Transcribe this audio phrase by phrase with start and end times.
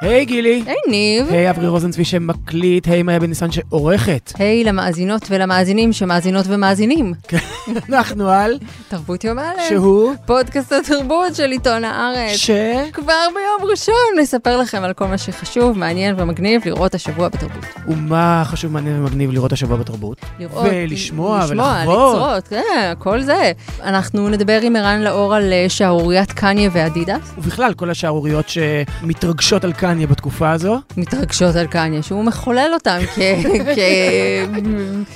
[0.00, 0.62] היי גילי.
[0.66, 1.26] היי ניב.
[1.30, 4.32] היי אברי רוזנצבי שמקליט, היי מאיה בן ניסן שעורכת.
[4.38, 7.12] היי למאזינות ולמאזינים שמאזינות ומאזינים.
[7.88, 8.58] אנחנו על...
[8.88, 9.68] תרבות יום א'.
[9.68, 10.14] שהוא?
[10.26, 12.36] פודקאסט התרבות של עיתון הארץ.
[12.36, 12.50] ש...
[12.92, 17.64] כבר ביום ראשון נספר לכם על כל מה שחשוב, מעניין ומגניב לראות השבוע בתרבות.
[17.88, 20.18] ומה חשוב, מעניין ומגניב לראות השבוע בתרבות?
[20.38, 22.14] לראות, ולשמוע לשמוע, ולחוות.
[22.14, 23.52] לצרות, כן, כל זה.
[23.82, 27.32] אנחנו נדבר עם ערן לאור על אה, שערוריית קניה ואדידס.
[27.38, 30.80] ובכלל, כל השערוריות שמתרגשות על קניה בתקופה הזו.
[30.96, 32.98] מתרגשות על קניה, שהוא מחולל אותם.
[33.14, 33.18] כ...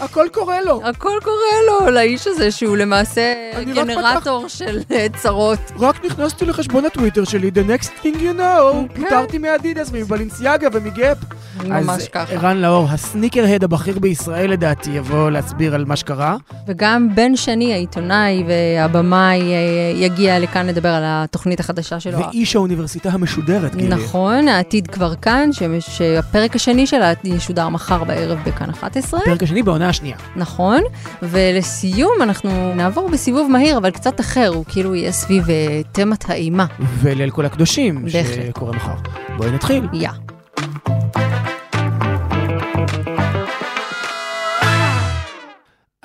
[0.05, 0.81] הכל קורה לו.
[0.85, 3.33] הכל קורה לו, לאיש הזה שהוא למעשה
[3.75, 5.59] גנרטור של אה, צרות.
[5.79, 9.03] רק נכנסתי לחשבון הטוויטר שלי, the next thing you know, כן.
[9.03, 11.19] פוטרתי מאדידס ומבלינסיאגה ומגאפ.
[11.65, 12.33] ממש אז ככה.
[12.33, 16.37] ערן לאור, הסניקר-הד הבכיר בישראל לדעתי, יבוא להסביר על מה שקרה.
[16.67, 19.57] וגם בן שני, העיתונאי והבמאי, אה,
[19.95, 22.19] יגיע לכאן לדבר על התוכנית החדשה שלו.
[22.19, 23.89] ואיש האוניברסיטה המשודרת, גילי.
[23.89, 29.21] נכון, העתיד כבר כאן, שהפרק השני שלה ישודר מחר בערב בכאן 11.
[29.21, 30.17] הפרק השני בעונה השנייה.
[30.37, 30.81] נכון,
[31.23, 36.67] ולסיום אנחנו נעבור בסיבוב מהיר, אבל קצת אחר, הוא כאילו יהיה סביב אה, תמת האימה.
[37.01, 38.05] וליל כל הקדושים.
[38.09, 38.95] שקורה מחר.
[39.37, 39.89] בואי נתחיל.
[39.93, 40.09] יא.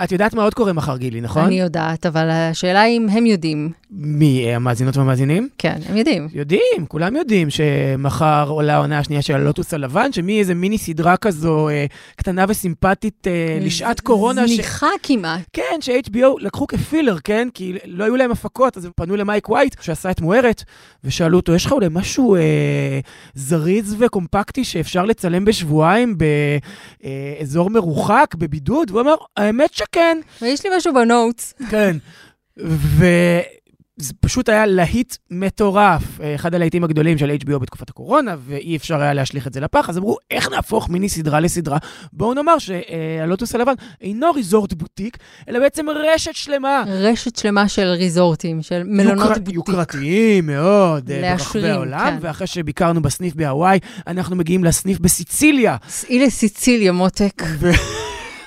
[0.04, 1.44] את יודעת מה עוד קורה מחר, גילי, נכון?
[1.44, 3.72] אני יודעת, אבל השאלה היא אם הם יודעים.
[3.92, 5.50] מי, אה, המאזינות והמאזינים?
[5.58, 6.28] כן, הם יודעים.
[6.34, 11.86] יודעים, כולם יודעים שמחר עולה העונה השנייה של הלוטוס הלבן, שמאיזה מיני סדרה כזו אה,
[12.16, 14.48] קטנה וסימפטית אה, לשעת קורונה.
[14.48, 15.40] ש- זניחה כמעט.
[15.54, 17.48] כן, ש-HBO לקחו כפילר, כן?
[17.54, 20.64] כי לא היו להם הפקות, אז הם פנו למייק ווייט, שעשה את מוארת,
[21.04, 22.42] ושאלו אותו, יש לך אולי משהו אה,
[23.36, 28.92] זריז וקומפקטי שאפשר לצלם בשבועיים באזור מרוחק, בבידוד?
[28.92, 30.18] והוא אמר, האמת שכן.
[30.42, 31.54] ויש לי משהו בנוטס.
[31.70, 31.98] כן.
[32.58, 39.02] וזה פשוט היה להיט מטורף, אה, אחד הלהיטים הגדולים של HBO בתקופת הקורונה, ואי אפשר
[39.02, 41.78] היה להשליך את זה לפח, אז אמרו, איך נהפוך מיני סדרה לסדרה?
[42.14, 45.18] בואו נאמר שהלוטוס הלבן אינו ריזורט בוטיק,
[45.50, 46.84] אלא בעצם רשת שלמה.
[46.88, 49.56] רשת שלמה של ריזורטים, של מלונות יוקר- בוטיק.
[49.56, 52.18] יוקרתיים מאוד אה, ברחבי להשלים, העולם, כן.
[52.22, 55.76] ואחרי שביקרנו בסניף בהוואי, אנחנו מגיעים לסניף בסיציליה.
[55.90, 57.44] סעי לסיציליה, מותק.
[57.60, 57.70] ו...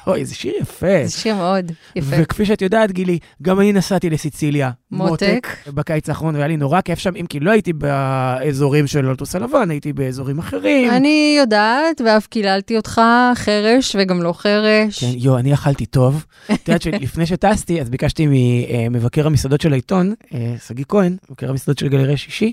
[0.06, 1.04] אוי, איזה שיר יפה.
[1.04, 2.16] זה שיר מאוד יפה.
[2.18, 4.70] וכפי שאת יודעת, גילי, גם אני נסעתי לסיציליה.
[4.90, 5.48] מותק.
[5.66, 9.70] בקיץ האחרון, והיה לי נורא כיף שם, אם כי לא הייתי באזורים של לוטוס הלבן,
[9.70, 10.90] הייתי באזורים אחרים.
[10.90, 13.00] אני יודעת, ואף קיללתי אותך
[13.34, 15.04] חרש וגם לא חרש.
[15.04, 16.24] כן, יו, אני אכלתי טוב.
[16.52, 21.78] את יודעת שלפני שטסתי, אז ביקשתי ממבקר המסעדות של העיתון, אה, שגיא כהן, מבקר המסעדות
[21.78, 22.52] של גלריה שישי,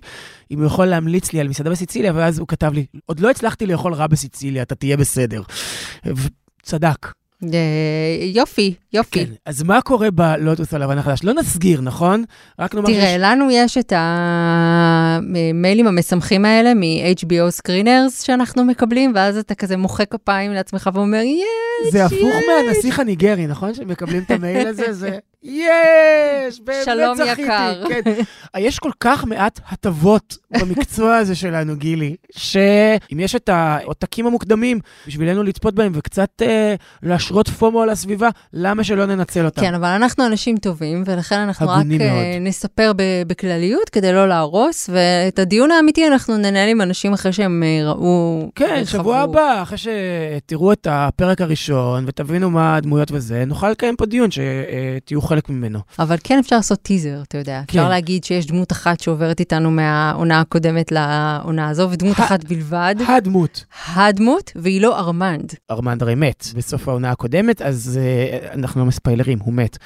[0.51, 3.65] אם הוא יכול להמליץ לי על מסעדה בסיציליה, ואז הוא כתב לי, עוד לא הצלחתי
[3.65, 5.41] לאכול רע בסיציליה, אתה תהיה בסדר.
[6.05, 7.18] וצדק.
[7.43, 7.49] אה,
[8.33, 9.25] יופי, יופי.
[9.25, 11.23] כן, אז מה קורה בלוטוס הלבן החדש?
[11.23, 12.23] לא נסגיר, נכון?
[12.59, 19.55] רק נאמר תראה, לנו יש את המיילים המשמחים האלה מ-HBO Screeners שאנחנו מקבלים, ואז אתה
[19.55, 22.45] כזה מוחא כפיים לעצמך ואומר, יש, זה הפוך יש.
[22.47, 23.73] מהנסיך הניגרי, נכון?
[23.73, 27.41] שמקבלים את המייל הזה, זה יש, באמת שלום זכיתי.
[27.41, 27.83] יקר.
[27.89, 28.01] כן.
[28.57, 35.43] יש כל כך מעט הטבות במקצוע הזה שלנו, גילי, שאם יש את העותקים המוקדמים בשבילנו
[35.43, 36.75] לצפות בהם וקצת אה,
[37.29, 39.61] להשרות פומו על הסביבה, למה שלא ננצל אותם?
[39.61, 42.41] כן, אבל אנחנו אנשים טובים, ולכן אנחנו רק אה, מאוד.
[42.41, 42.91] נספר
[43.27, 48.49] בכלליות כדי לא להרוס, ואת הדיון האמיתי אנחנו ננהל עם אנשים אחרי שהם אה, ראו...
[48.55, 48.99] כן, וחוו.
[48.99, 54.29] שבוע הבא, אחרי שתראו את הפרק הראשון ותבינו מה הדמויות וזה, נוכל לקיים פה דיון
[54.31, 55.79] שתהיו חלק ממנו.
[55.99, 57.61] אבל כן אפשר לעשות טיזר, אתה יודע.
[57.67, 57.79] כן.
[57.79, 62.95] אפשר להגיד שיש דמות אחת שעוברת איתנו מהעונה הקודמת לעונה הזו, ודמות ה- אחת בלבד,
[63.07, 63.65] הדמות.
[63.95, 65.53] הדמות, והיא לא ארמנד.
[65.71, 69.77] ארמנד הרי מת בסוף העונה הקודמת, אז uh, אנחנו לא מספיילרים, הוא מת.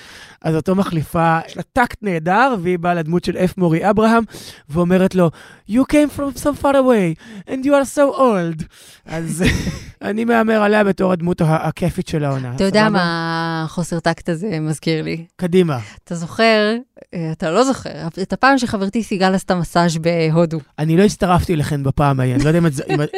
[0.42, 4.24] אז אותו מחליפה, יש לה טקט נהדר, והיא באה לדמות של אף מורי אברהם,
[4.70, 5.30] ואומרת לו,
[5.70, 8.64] You came from so far away, and you are so old.
[9.06, 9.44] אז
[10.02, 12.56] אני מהמר עליה בתור הדמות הכיפית של העונה.
[12.56, 12.90] אתה יודע?
[12.90, 15.26] מה החוסר טקט הזה מזכיר לי?
[15.36, 15.80] קדימה.
[16.04, 16.76] אתה זוכר,
[17.13, 17.90] אה, אתה לא זוכר,
[18.22, 20.60] את הפעם שחברתי סיגל עשתה מסאז' בהודו.
[20.80, 22.60] אני לא הצטרפתי אליכן בפעם ההיא, אני לא יודע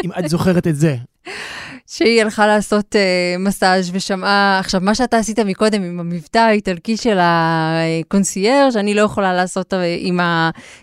[0.06, 0.96] אם את זוכרת את זה.
[1.98, 7.18] שהיא הלכה לעשות uh, מסאז' ושמה, עכשיו, מה שאתה עשית מקודם עם המבטא האיטלקי של
[7.22, 10.20] הקונסיירג', אני לא יכולה לעשות uh, עם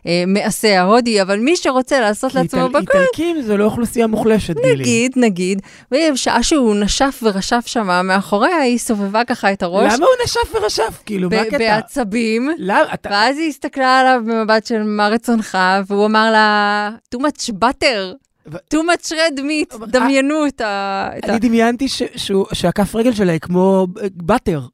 [0.05, 4.75] המעסה ההודי, אבל מי שרוצה לעשות לעצמו איטל- בכל, איטלקים זה לא אוכלוסייה מוחלשת, גילי.
[4.75, 5.62] נגיד, נגיד,
[5.93, 11.03] ובשעה שהוא נשף ורשף שם מאחוריה, היא סובבה ככה את הראש, למה הוא נשף ורשף?
[11.06, 11.58] כאילו, מה הקטע?
[11.58, 12.50] בעצבים.
[12.58, 12.94] למה?
[12.94, 13.08] אתה...
[13.12, 18.15] ואז היא הסתכלה עליו במבט של מה רצונך, והוא אמר לה, too much butter,
[18.49, 21.09] too much red meat, דמיינו את ה...
[21.25, 21.87] אני דמיינתי
[22.53, 24.67] שהכף רגל שלה היא כמו באטר.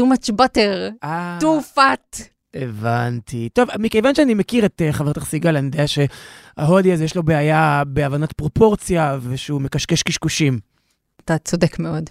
[0.00, 2.22] too much butter, אה, too fat.
[2.54, 3.48] הבנתי.
[3.52, 7.82] טוב, מכיוון שאני מכיר את uh, חברתך סיגל, אני יודע שההודי הזה יש לו בעיה
[7.86, 10.58] בהבנת פרופורציה ושהוא מקשקש קשקושים.
[11.24, 12.10] אתה צודק מאוד.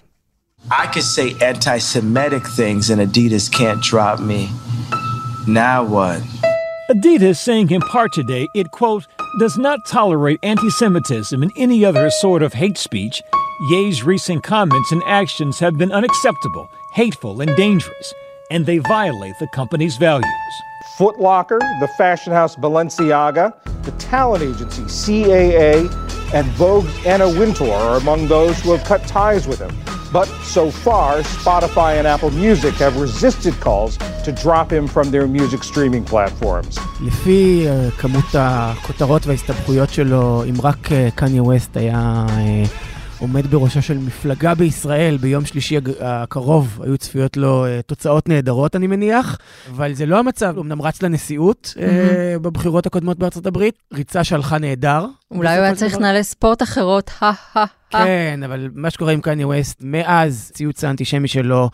[0.70, 4.48] I could say anti-Semitic things and Adidas can't drop me.
[5.46, 6.20] Now what?
[6.92, 9.04] Adidas saying in part today it, quote,
[9.38, 13.22] does not tolerate anti Semitism and any other sort of hate speech.
[13.70, 18.14] Ye's recent comments and actions have been unacceptable, hateful, and dangerous,
[18.50, 20.26] and they violate the company's values.
[20.96, 23.54] Foot Locker, the fashion house Balenciaga,
[23.84, 25.88] the talent agency CAA,
[26.36, 29.74] and Vogue's Anna Wintour are among those who have cut ties with him.
[30.12, 33.92] But so far, Spotify and Apple Music have resisted calls
[34.26, 36.78] to drop him from their music streaming platforms.
[37.00, 42.68] לפי uh, כמות הכותרות וההסתבכויות שלו, אם רק קניה uh, ווסט היה uh,
[43.18, 48.86] עומד בראשה של מפלגה בישראל ביום שלישי הקרוב, היו צפויות לו uh, תוצאות נהדרות, אני
[48.86, 49.38] מניח,
[49.70, 51.80] אבל זה לא המצב, הוא אמנם רץ לנשיאות mm-hmm.
[51.80, 55.06] uh, בבחירות הקודמות בארצות הברית, ריצה שהלכה נהדר.
[55.30, 59.78] אולי הוא היה צריך נעלי ספורט אחרות, הא כן, אבל מה שקורה עם קניה ווסט,
[59.80, 61.70] מאז ציוץ האנטישמי שלו,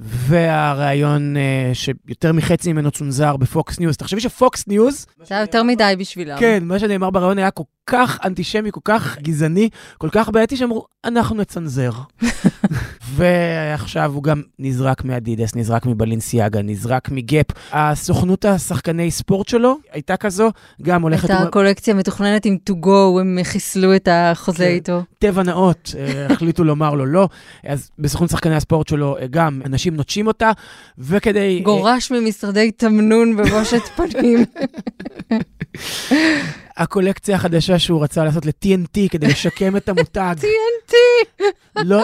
[0.00, 5.06] והריאיון uh, שיותר מחצי ממנו צונזר בפוקס ניוז, תחשבי שפוקס ניוז...
[5.24, 6.38] זה היה יותר מדי בשבילם.
[6.38, 9.68] כן, מה שנאמר בריאיון היה כל כך אנטישמי, כל כך גזעני,
[9.98, 11.90] כל כך בעייתי, שאמרו, אנחנו נצנזר.
[13.14, 17.46] ועכשיו הוא גם נזרק מאדידס, נזרק מבלנסיאגה, נזרק מגאפ.
[17.72, 20.50] הסוכנות השחקני ספורט שלו הייתה כזו,
[20.82, 21.30] גם הולכת...
[21.30, 24.70] הייתה קולקציה מתוכננת עם to go, הם חיסלו את החוזה כן.
[24.70, 25.02] איתו.
[25.18, 27.28] טבע נאות, אה, החליטו לומר לו לא.
[27.64, 30.50] אז בסוכנות שחקני הספורט שלו אה, גם אנשים נוטשים אותה,
[30.98, 31.60] וכדי...
[31.64, 34.44] גורש ממשרדי תמנון בבושת פנים.
[36.76, 40.36] הקולקציה החדשה שהוא רצה לעשות ל-TNT כדי לשקם את המותג.
[40.40, 40.94] TNT!
[41.84, 42.02] לא,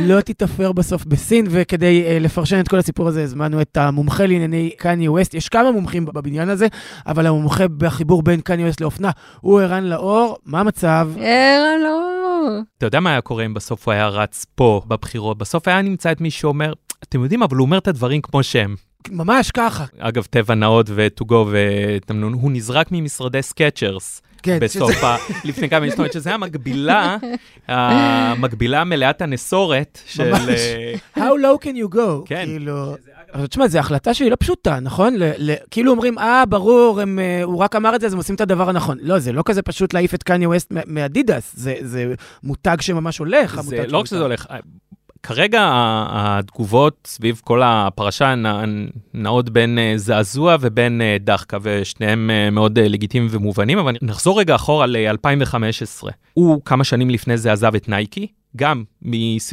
[0.00, 4.70] לא תתאפר בסוף בסין, וכדי uh, לפרשן את כל הסיפור הזה, הזמנו את המומחה לענייני
[4.78, 5.34] קניה ווסט.
[5.34, 6.66] יש כמה מומחים בבניין הזה,
[7.06, 9.10] אבל המומחה בחיבור בין קניה ווסט לאופנה
[9.40, 10.36] הוא ערן לאור.
[10.44, 11.08] מה המצב?
[11.16, 12.60] ערן לאור.
[12.78, 15.38] אתה יודע מה היה קורה אם בסוף הוא היה רץ פה בבחירות?
[15.38, 16.72] בסוף היה נמצא את מי שאומר,
[17.02, 18.89] אתם יודעים, אבל הוא אומר את הדברים כמו שהם.
[19.08, 19.84] ממש ככה.
[19.98, 24.22] אגב, טבע נאות וטוגו ותמנון, הוא נזרק ממשרדי סקצ'רס.
[24.42, 25.06] כן, בסוף שזה...
[25.06, 25.16] ה...
[25.44, 27.16] לפני כמה זאת אומרת שזה המקבילה,
[27.68, 30.30] המקבילה מלאת הנסורת של...
[30.30, 30.48] ממש.
[30.48, 32.26] אה, How low can you go?
[32.26, 32.44] כן.
[32.46, 32.96] כאילו...
[33.34, 35.14] אבל תשמע, זו החלטה שהיא לא פשוטה, נכון?
[35.16, 38.18] ל- ל- כאילו אומרים, אה, ברור, הם, uh, הוא רק אמר את זה, אז הם
[38.18, 38.98] עושים את הדבר הנכון.
[39.02, 43.60] לא, זה לא כזה פשוט להעיף את קניה ווסט מאדידס, זה, זה מותג שממש הולך.
[43.60, 44.46] זה לא רק שזה הולך,
[45.22, 45.68] כרגע
[46.10, 48.34] התגובות סביב כל הפרשה
[49.14, 54.54] נעות בין אה, זעזוע ובין אה, דחקה, ושניהם אה, מאוד לגיטימיים ומובנים, אבל נחזור רגע
[54.54, 56.08] אחורה ל-2015.
[56.34, 58.26] הוא כמה שנים לפני זה עזב את נייקי,
[58.56, 58.84] גם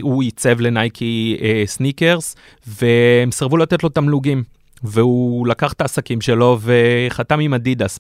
[0.02, 2.36] הוא ייצב לנייקי סניקרס,
[2.68, 4.44] והם סירבו לתת לו תמלוגים.
[4.84, 8.00] והוא לקח את העסקים שלו וחתם עם אדידס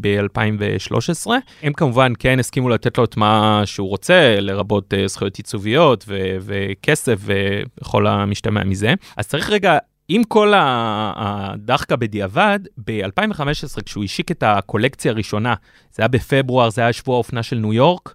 [0.00, 1.30] ב-2013.
[1.62, 6.36] הם כמובן כן הסכימו לתת לו את מה שהוא רוצה, לרבות uh, זכויות עיצוביות ו-
[6.40, 8.94] וכסף וכל המשתמע מזה.
[9.16, 9.78] אז צריך רגע
[10.08, 15.54] עם כל הדחקה בדיעבד, ב-2015, כשהוא השיק את הקולקציה הראשונה,
[15.92, 18.14] זה היה בפברואר, זה היה שבוע האופנה של ניו יורק,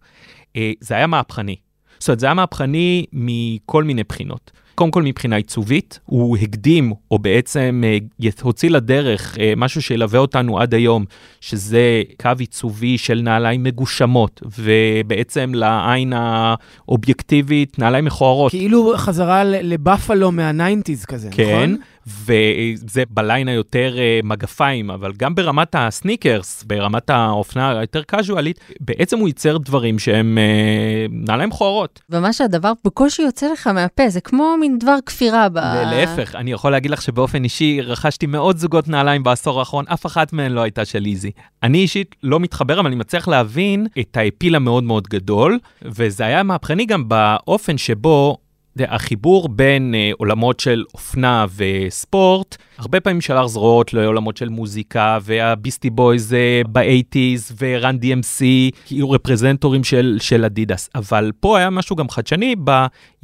[0.55, 1.55] אה, זה היה מהפכני.
[1.99, 4.51] זאת אומרת, זה היה מהפכני מכל מיני בחינות.
[4.77, 7.83] קודם כל מבחינה עיצובית, הוא הקדים, או בעצם
[8.21, 11.05] uh, הוציא לדרך uh, משהו שילווה אותנו עד היום,
[11.41, 18.51] שזה קו עיצובי של נעליים מגושמות, ובעצם לעין האובייקטיבית, נעליים מכוערות.
[18.51, 21.75] כאילו חזרה לבאפלו מה nineties כזה, כן, נכון?
[21.75, 21.81] כן.
[22.07, 29.27] וזה בליין היותר uh, מגפיים, אבל גם ברמת הסניקרס, ברמת האופנה היותר casualית, בעצם הוא
[29.27, 32.01] ייצר דברים שהם uh, נעליים מכוערות.
[32.09, 35.57] ממש הדבר בקושי יוצא לך מהפה, זה כמו מין דבר כפירה ב...
[35.57, 40.33] להפך, אני יכול להגיד לך שבאופן אישי רכשתי מאות זוגות נעליים בעשור האחרון, אף אחת
[40.33, 41.31] מהן לא הייתה של איזי.
[41.63, 46.43] אני אישית לא מתחבר, אבל אני מצליח להבין את האפיל המאוד מאוד גדול, וזה היה
[46.43, 48.37] מהפכני גם באופן שבו
[48.87, 55.89] החיבור בין uh, עולמות של אופנה וספורט, הרבה פעמים שלח זרועות לעולמות של מוזיקה, והביסטי
[55.89, 58.43] בויז uh, ב-80's ורן DMC,
[58.85, 60.89] כאילו representורים של, של אדידס.
[60.95, 62.55] אבל פה היה משהו גם חדשני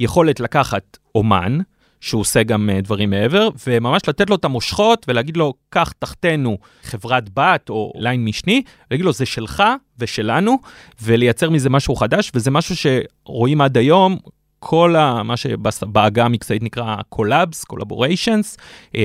[0.00, 1.58] ביכולת לקחת אומן,
[2.00, 6.58] שהוא עושה גם uh, דברים מעבר, וממש לתת לו את המושכות ולהגיד לו, קח תחתנו
[6.82, 9.62] חברת בת או line משני, להגיד לו, זה שלך
[9.98, 10.58] ושלנו,
[11.02, 14.18] ולייצר מזה משהו חדש, וזה משהו שרואים עד היום,
[14.66, 18.56] כל ה, מה שבעגה המקצועית נקרא collabs, collaborations,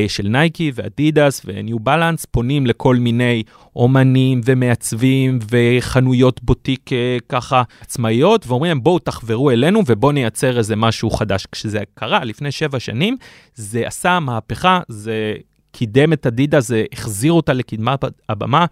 [0.08, 3.44] של נייקי ואדידס וניו בלנס, פונים לכל מיני
[3.76, 10.76] אומנים ומעצבים וחנויות בוטיק אה, ככה עצמאיות, ואומרים להם בואו תחברו אלינו ובואו נייצר איזה
[10.76, 11.48] משהו חדש.
[11.52, 13.18] כשזה קרה לפני שבע שנים,
[13.56, 15.34] זה עשה מהפכה, זה
[15.72, 18.66] קידם את אדידה, זה החזיר אותה לקדמת הבמה,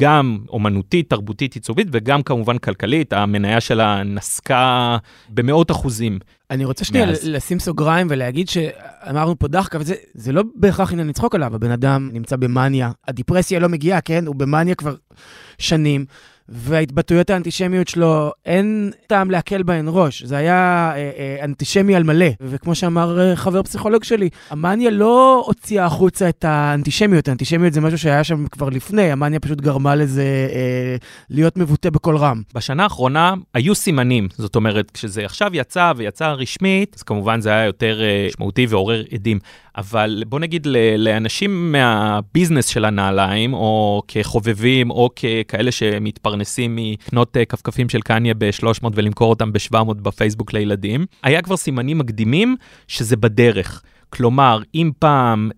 [0.00, 4.96] גם אומנותית, תרבותית, עיצובית, וגם כמובן כלכלית, המניה שלה נסקה
[5.28, 6.18] במאות אחוזים.
[6.50, 7.28] אני רוצה שנייה מאז.
[7.28, 12.10] לשים סוגריים ולהגיד שאמרנו פה דחקה, וזה זה לא בהכרח עניין לצחוק עליו, הבן אדם
[12.12, 14.26] נמצא במאניה, הדיפרסיה לא מגיעה, כן?
[14.26, 14.94] הוא במאניה כבר
[15.58, 16.04] שנים,
[16.48, 20.22] וההתבטאויות האנטישמיות שלו, אין טעם להקל בהן ראש.
[20.22, 25.42] זה היה אה, אה, אנטישמי על מלא, וכמו שאמר אה, חבר פסיכולוג שלי, המאניה לא
[25.46, 30.48] הוציאה החוצה את האנטישמיות, האנטישמיות זה משהו שהיה שם כבר לפני, המאניה פשוט גרמה לזה
[30.52, 30.96] אה,
[31.30, 32.42] להיות מבוטא בקול רם.
[32.54, 37.64] בשנה האחרונה היו סימנים, זאת אומרת, כשזה עכשיו יצא ויצא רשמית, אז כמובן זה היה
[37.64, 39.38] יותר אה, משמעותי ועורר עדים.
[39.78, 40.66] אבל בוא נגיד
[40.98, 48.88] לאנשים מהביזנס של הנעליים, או כחובבים, או ככאלה שמתפרנסים מקנות אה, כפכפים של קניה ב-300
[48.94, 52.56] ולמכור אותם ב-700 בפייסבוק לילדים, היה כבר סימנים מקדימים
[52.88, 53.82] שזה בדרך.
[54.10, 55.50] כלומר, אם פעם...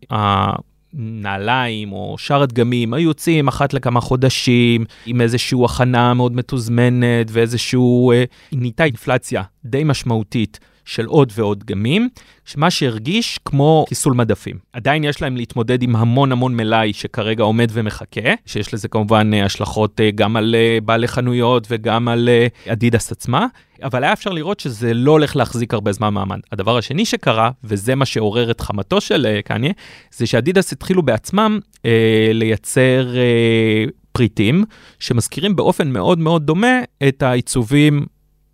[0.94, 8.12] נעליים או שאר הדגמים היו יוצאים אחת לכמה חודשים עם איזושהי הכנה מאוד מתוזמנת ואיזשהו,
[8.12, 12.08] אה, נהייתה אינפלציה די משמעותית של עוד ועוד דגמים,
[12.56, 14.56] מה שהרגיש כמו חיסול מדפים.
[14.72, 19.44] עדיין יש להם להתמודד עם המון המון מלאי שכרגע עומד ומחכה, שיש לזה כמובן אה,
[19.44, 22.28] השלכות אה, גם על אה, בעלי חנויות וגם על
[22.68, 23.46] אדידס עצמה,
[23.82, 26.38] אבל היה אפשר לראות שזה לא הולך להחזיק הרבה זמן מעמד.
[26.52, 29.72] הדבר השני שקרה, וזה מה שעורר את חמתו של קניה,
[30.12, 34.64] זה שאדידס התחילו בעצמם אה, לייצר אה, פריטים
[34.98, 38.06] שמזכירים באופן מאוד מאוד דומה את העיצובים,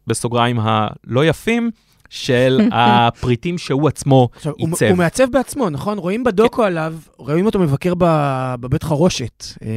[0.06, 1.71] בסוגריים הלא יפים,
[2.10, 4.86] של הפריטים שהוא עצמו עכשיו, הוא, עיצב.
[4.86, 5.98] הוא מעצב בעצמו, נכון?
[5.98, 9.68] רואים בדוקו עליו, רואים אותו מבקר ב- בבית חרושת אה,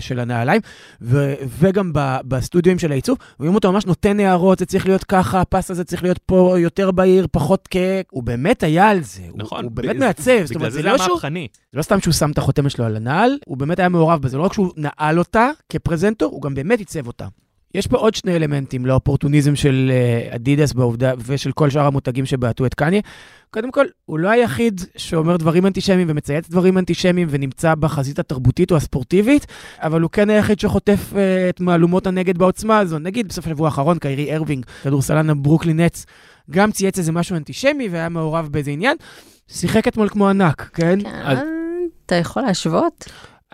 [0.00, 0.60] של הנעליים,
[1.02, 5.40] ו- וגם ב- בסטודיואים של העיצוב, רואים אותו ממש נותן הערות, זה צריך להיות ככה,
[5.40, 7.78] הפס הזה צריך להיות פה יותר בהיר, פחות קק.
[8.10, 9.64] הוא באמת היה על זה, הוא- נכון.
[9.64, 11.20] הוא באמת ב- מעצב, זאת בגלל אומרת, זה זה לא שהוא...
[11.72, 14.36] זה לא סתם שהוא שם את החותמת שלו על הנעל, הוא באמת היה מעורב בזה.
[14.38, 17.26] לא רק שהוא נעל אותה כפרזנטור, הוא גם באמת עיצב אותה.
[17.76, 22.66] יש פה עוד שני אלמנטים לאופורטוניזם של אה, אדידס בעובדה, ושל כל שאר המותגים שבעטו
[22.66, 23.00] את קניה.
[23.50, 28.76] קודם כל, הוא לא היחיד שאומר דברים אנטישמיים ומצייץ דברים אנטישמיים ונמצא בחזית התרבותית או
[28.76, 29.46] הספורטיבית,
[29.78, 32.98] אבל הוא כן היחיד שחוטף אה, את מהלומות הנגד בעוצמה הזו.
[32.98, 36.06] נגיד בסוף השבוע האחרון, קיירי ארווינג, כדורסלן הברוקלין נץ,
[36.50, 38.96] גם צייץ איזה משהו אנטישמי והיה מעורב באיזה עניין.
[39.48, 40.98] שיחק אתמול כמו ענק, כן?
[41.24, 41.46] אז- כן,
[42.06, 43.04] אתה יכול להשוות?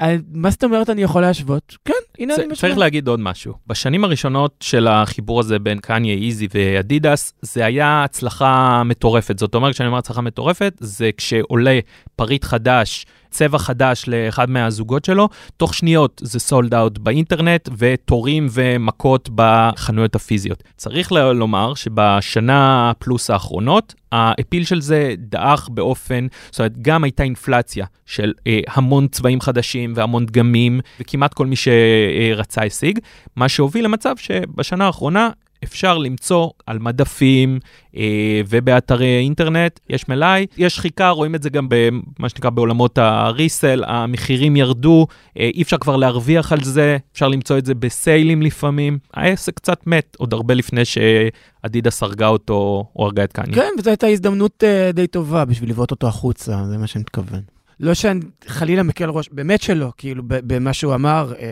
[0.00, 1.76] אה, מה זאת אומרת אני יכול להשוות?
[1.84, 2.56] כן, הנה אני משווה.
[2.56, 3.54] צריך להגיד עוד משהו.
[3.66, 9.38] בשנים הראשונות של החיבור הזה בין קניה, איזי ואדידס, זה היה הצלחה מטורפת.
[9.38, 11.78] זאת אומרת, כשאני אומר הצלחה מטורפת, זה כשעולה
[12.16, 19.28] פריט חדש, צבע חדש לאחד מהזוגות שלו, תוך שניות זה סולד אאוט באינטרנט ותורים ומכות
[19.34, 20.62] בחנויות הפיזיות.
[20.76, 27.86] צריך לומר שבשנה פלוס האחרונות, האפיל של זה דעך באופן, זאת אומרת, גם הייתה אינפלציה
[28.06, 32.98] של אה, המון צבעים חדשים והמון דגמים, וכמעט כל מי שרצה השיג,
[33.36, 35.30] מה שהוביל למצב שבשנה האחרונה
[35.64, 37.58] אפשר למצוא על מדפים
[37.96, 43.84] אה, ובאתרי אינטרנט, יש מלאי, יש שחיקה, רואים את זה גם במה שנקרא בעולמות הריסל,
[43.86, 45.06] המחירים ירדו,
[45.38, 48.98] אה, אי אפשר כבר להרוויח על זה, אפשר למצוא את זה בסיילים לפעמים.
[49.14, 53.54] העסק קצת מת, עוד הרבה לפני שאדידס הרגה אותו או הרגה את קניה.
[53.54, 57.40] כן, וזו הייתה הזדמנות uh, די טובה בשביל לבעוט אותו החוצה, זה מה שאני מתכוון.
[57.80, 61.46] לא שאני חלילה מקל ראש, באמת שלא, כאילו, ב- במה שהוא אמר, אה,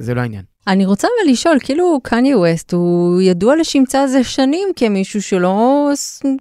[0.00, 0.42] זה לא העניין.
[0.66, 5.88] אני רוצה אבל לשאול, כאילו קניה ווסט, הוא ידוע לשמצה זה שנים כמישהו שלא,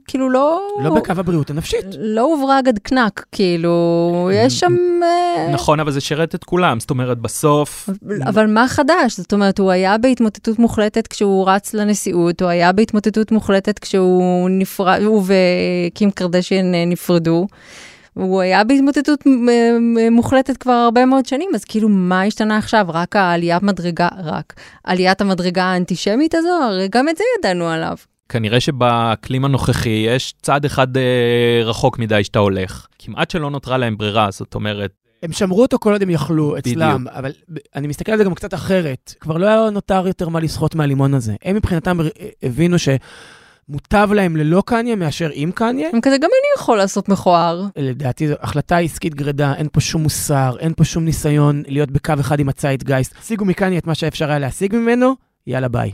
[0.08, 0.62] כאילו לא...
[0.84, 1.86] לא בקו הבריאות הנפשית.
[2.00, 4.76] לא הוברג עד קנק, כאילו, יש שם...
[5.04, 7.90] אה, נכון, אבל זה שירת את כולם, זאת אומרת, בסוף...
[8.24, 9.18] אבל מה חדש?
[9.18, 15.02] זאת אומרת, הוא היה בהתמוטטות מוחלטת כשהוא רץ לנשיאות, הוא היה בהתמוטטות מוחלטת כשהוא נפרד,
[15.06, 17.48] הוא וקים קרדשן אה, נפרדו.
[18.14, 19.24] הוא היה בהתמוטטות
[20.12, 22.86] מוחלטת כבר הרבה מאוד שנים, אז כאילו, מה השתנה עכשיו?
[22.90, 24.54] רק העליית מדרגה, רק
[24.84, 26.50] עליית המדרגה האנטישמית הזו?
[26.64, 27.96] הרי גם את זה ידענו עליו.
[28.30, 31.02] כנראה שבאקלים הנוכחי יש צעד אחד אה,
[31.66, 32.88] רחוק מדי שאתה הולך.
[33.00, 34.92] כמעט שלא נותרה להם ברירה, זאת אומרת,
[35.24, 38.34] הם שמרו אותו כל עוד הם יכלו אצלם, אבל ב- אני מסתכל על זה גם
[38.36, 39.14] קצת אחרת.
[39.20, 41.34] כבר לא היה נותר יותר מה לסחוט מהלימון הזה.
[41.44, 42.08] הם מבחינתם ר-
[42.44, 42.80] הבינו
[43.68, 45.90] שמוטב להם ללא קניה מאשר עם קניה.
[45.94, 47.66] הם כזה, גם אני יכול לעשות מכוער.
[47.76, 52.14] לדעתי זו החלטה עסקית גרידא, אין פה שום מוסר, אין פה שום ניסיון להיות בקו
[52.20, 53.16] אחד עם הצייטגייסט.
[53.20, 55.16] השיגו מקניה את מה שאפשר היה להשיג ממנו,
[55.48, 55.92] יאללה ביי.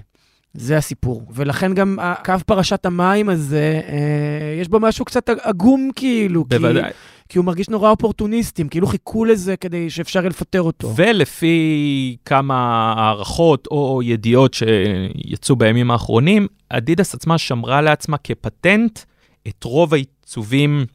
[0.54, 1.26] זה הסיפור.
[1.34, 6.44] ולכן גם הקו פרשת המים הזה, אה, יש בו משהו קצת עגום כאילו.
[6.44, 6.84] בוודאי.
[6.84, 6.90] כי
[7.36, 10.94] הוא מרגיש נורא אופורטוניסטים, כאילו חיכו לזה כדי שאפשר יהיה לפטר אותו.
[10.96, 19.00] ולפי כמה הערכות או ידיעות שיצאו בימים האחרונים, אדידס עצמה שמרה לעצמה כפטנט
[19.48, 20.86] את רוב העיצובים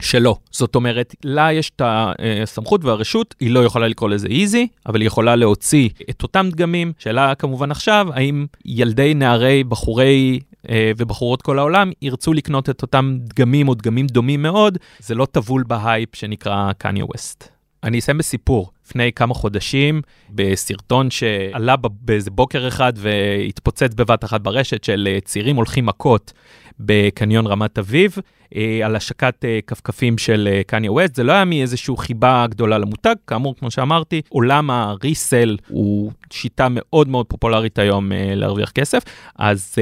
[0.00, 0.36] שלא.
[0.50, 5.06] זאת אומרת, לה יש את הסמכות והרשות, היא לא יכולה לקרוא לזה ייזי, אבל היא
[5.06, 6.92] יכולה להוציא את אותם דגמים.
[6.98, 13.16] שאלה כמובן עכשיו, האם ילדי, נערי, בחורי אה, ובחורות כל העולם ירצו לקנות את אותם
[13.18, 17.48] דגמים או דגמים דומים מאוד, זה לא טבול בהייפ שנקרא קניה ווסט.
[17.84, 18.70] אני אסיים בסיפור.
[18.86, 25.56] לפני כמה חודשים, בסרטון שעלה באיזה בוקר אחד והתפוצץ בבת אחת ברשת של אה, צעירים
[25.56, 26.32] הולכים מכות
[26.80, 28.16] בקניון רמת אביב,
[28.56, 31.14] אה, על השקת אה, כפכפים של קניה ווסט.
[31.14, 37.08] זה לא היה מאיזושהי חיבה גדולה למותג, כאמור, כמו שאמרתי, עולם הריסל הוא שיטה מאוד
[37.08, 39.02] מאוד פופולרית היום להרוויח כסף,
[39.38, 39.74] אז...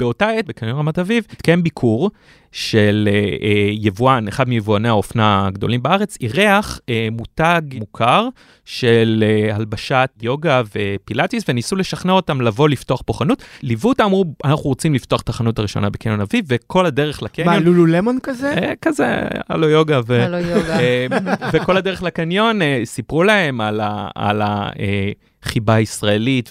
[0.00, 2.10] באותה עת, בקניון רמת אביב, התקיים ביקור
[2.54, 8.28] של אה, אה, יבואן, אחד מיבואני האופנה הגדולים בארץ, אירח אה, מותג מוכר
[8.64, 13.42] של אה, הלבשת יוגה ופילאטיס, וניסו לשכנע אותם לבוא לפתוח פה חנות.
[13.62, 17.54] ליוו אותם, אמרו, אנחנו רוצים לפתוח את החנות הראשונה בקניון אביב, וכל הדרך לקניון...
[17.54, 18.52] מה, לולו למון כזה?
[18.52, 20.00] אה, כזה, הלו יוגה.
[20.06, 20.80] ו, הלו יוגה.
[20.80, 21.06] אה,
[21.52, 24.08] וכל הדרך לקניון, אה, סיפרו להם על ה...
[24.14, 25.10] על ה אה,
[25.44, 26.50] חיבה ישראלית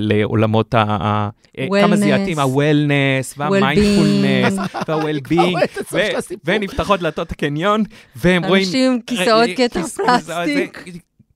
[0.00, 1.28] לעולמות ה...
[1.80, 5.94] כמה זה יתאים, ה-wellness וה-mindfulness וה-well-being,
[6.44, 7.82] ונפתחות דלתות הקניון,
[8.16, 8.64] והם רואים...
[8.64, 10.84] אנשים כיסאות קטע פלסטיק.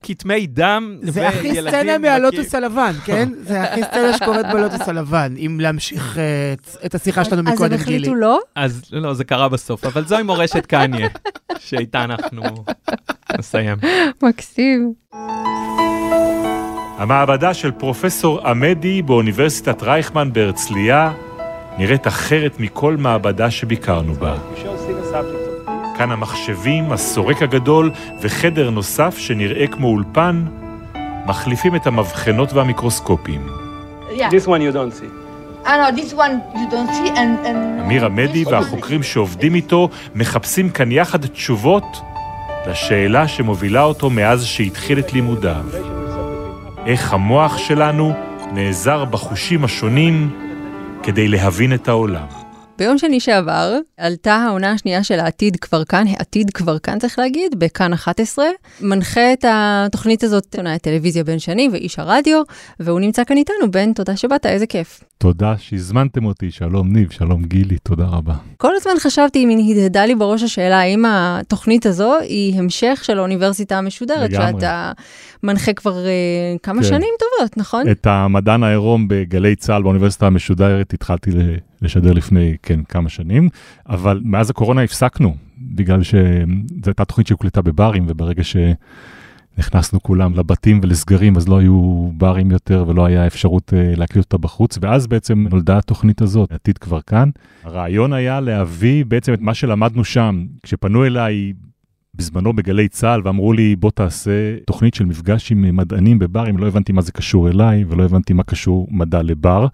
[0.02, 1.12] כתמי דם וילדים...
[1.12, 3.28] זה הכי סצנה מהלוטוס הלבן, כן?
[3.42, 6.18] זה הכי סצנה שקורית בלוטוס הלבן, אם להמשיך
[6.86, 7.74] את השיחה שלנו מקודם, גילי.
[7.74, 8.40] אז הם החליטו לא?
[8.54, 11.08] אז לא, זה קרה בסוף, אבל זוהי מורשת קניה,
[11.58, 12.42] שאיתה אנחנו
[13.38, 13.76] נסיים.
[14.22, 14.92] מקסים.
[16.98, 21.12] המעבדה של פרופסור עמדי באוניברסיטת רייכמן בהרצליה
[21.78, 24.34] נראית אחרת מכל מעבדה שביקרנו בה.
[25.98, 27.90] כאן המחשבים, הסורק הגדול
[28.22, 30.44] וחדר נוסף שנראה כמו אולפן,
[31.26, 33.46] מחליפים את המבחנות והמיקרוסקופים.
[37.80, 42.00] אמיר עמדי והחוקרים שעובדים איתו מחפשים כאן יחד תשובות
[42.66, 45.64] לשאלה שמובילה אותו מאז שהתחיל את לימודיו.
[46.88, 48.12] איך המוח שלנו
[48.52, 50.30] נעזר בחושים השונים
[51.02, 52.37] כדי להבין את העולם.
[52.78, 57.58] ביום שני שעבר עלתה העונה השנייה של העתיד כבר כאן, העתיד כבר כאן צריך להגיד,
[57.58, 58.44] בכאן 11.
[58.80, 62.42] מנחה את התוכנית הזאת עונה טלוויזיה בן שני ואיש הרדיו,
[62.80, 63.70] והוא נמצא כאן איתנו.
[63.70, 65.00] בן, תודה שבאת, איזה כיף.
[65.18, 68.34] תודה שהזמנתם אותי, שלום ניב, שלום גילי, תודה רבה.
[68.56, 73.78] כל הזמן חשבתי, אם הדהדה לי בראש השאלה, האם התוכנית הזו היא המשך של האוניברסיטה
[73.78, 74.52] המשודרת, לגמרי.
[74.52, 74.92] שאתה
[75.42, 76.88] מנחה כבר uh, כמה כן.
[76.88, 77.90] שנים טובות, נכון?
[77.90, 81.30] את המדען העירום בגלי צה"ל באוניברסיטה המשודרת התחלתי
[81.82, 83.48] לשדר לפני, כן, כמה שנים,
[83.88, 86.16] אבל מאז הקורונה הפסקנו, בגלל שזו
[86.86, 88.56] הייתה תוכנית שהוקלטה בברים, וברגע ש...
[89.58, 94.38] נכנסנו כולם לבתים ולסגרים, אז לא היו ברים יותר ולא היה אפשרות uh, להקליט אותה
[94.38, 97.30] בחוץ, ואז בעצם נולדה התוכנית הזאת, עתיד כבר כאן.
[97.64, 100.46] הרעיון היה להביא בעצם את מה שלמדנו שם.
[100.62, 101.52] כשפנו אליי
[102.14, 106.92] בזמנו בגלי צה"ל ואמרו לי, בוא תעשה תוכנית של מפגש עם מדענים בברים, לא הבנתי
[106.92, 109.66] מה זה קשור אליי ולא הבנתי מה קשור מדע לבר,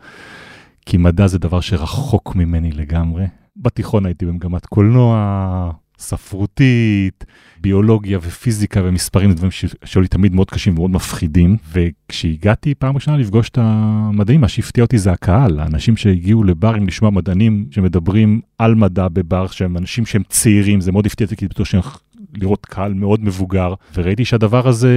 [0.86, 3.24] כי מדע זה דבר שרחוק ממני לגמרי.
[3.56, 7.24] בתיכון הייתי במגמת קולנוע, ספרותית,
[7.60, 11.56] ביולוגיה ופיזיקה ומספרים, דברים שהיו לי תמיד מאוד קשים ומאוד מפחידים.
[11.72, 17.10] וכשהגעתי פעם ראשונה לפגוש את המדענים, מה שהפתיע אותי זה הקהל, האנשים שהגיעו לברים לשמוע
[17.10, 21.66] מדענים שמדברים על מדע בבר, שהם אנשים שהם צעירים, זה מאוד הפתיע אותי, כי בטוח
[21.66, 21.80] שהם
[22.34, 24.90] לראות קהל מאוד מבוגר, וראיתי שהדבר הזה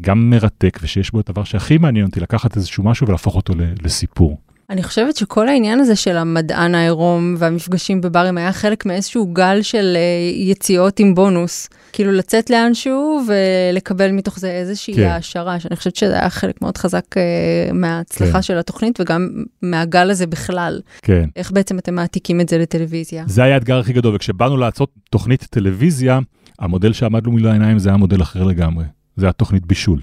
[0.00, 4.38] גם מרתק, ושיש בו את הדבר שהכי מעניין אותי, לקחת איזשהו משהו ולהפוך אותו לסיפור.
[4.70, 9.96] אני חושבת שכל העניין הזה של המדען העירום והמפגשים בברים היה חלק מאיזשהו גל של
[9.96, 11.68] uh, יציאות עם בונוס.
[11.92, 15.08] כאילו לצאת לאנשהו ולקבל מתוך זה איזושהי כן.
[15.08, 18.42] העשרה, שאני חושבת שזה היה חלק מאוד חזק uh, מההצלחה כן.
[18.42, 19.28] של התוכנית וגם
[19.62, 20.80] מהגל הזה בכלל.
[21.02, 21.28] כן.
[21.36, 23.24] איך בעצם אתם מעתיקים את זה לטלוויזיה?
[23.26, 26.18] זה היה האתגר הכי גדול, וכשבאנו לעשות תוכנית טלוויזיה,
[26.58, 28.84] המודל שעמד לו מול העיניים זה היה מודל אחר לגמרי.
[29.16, 30.00] זה היה תוכנית בישול.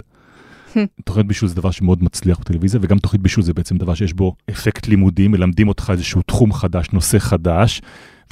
[1.05, 4.35] תוכנית בישול זה דבר שמאוד מצליח בטלוויזיה, וגם תוכנית בישול זה בעצם דבר שיש בו
[4.49, 7.81] אפקט לימודי, מלמדים אותך איזשהו תחום חדש, נושא חדש,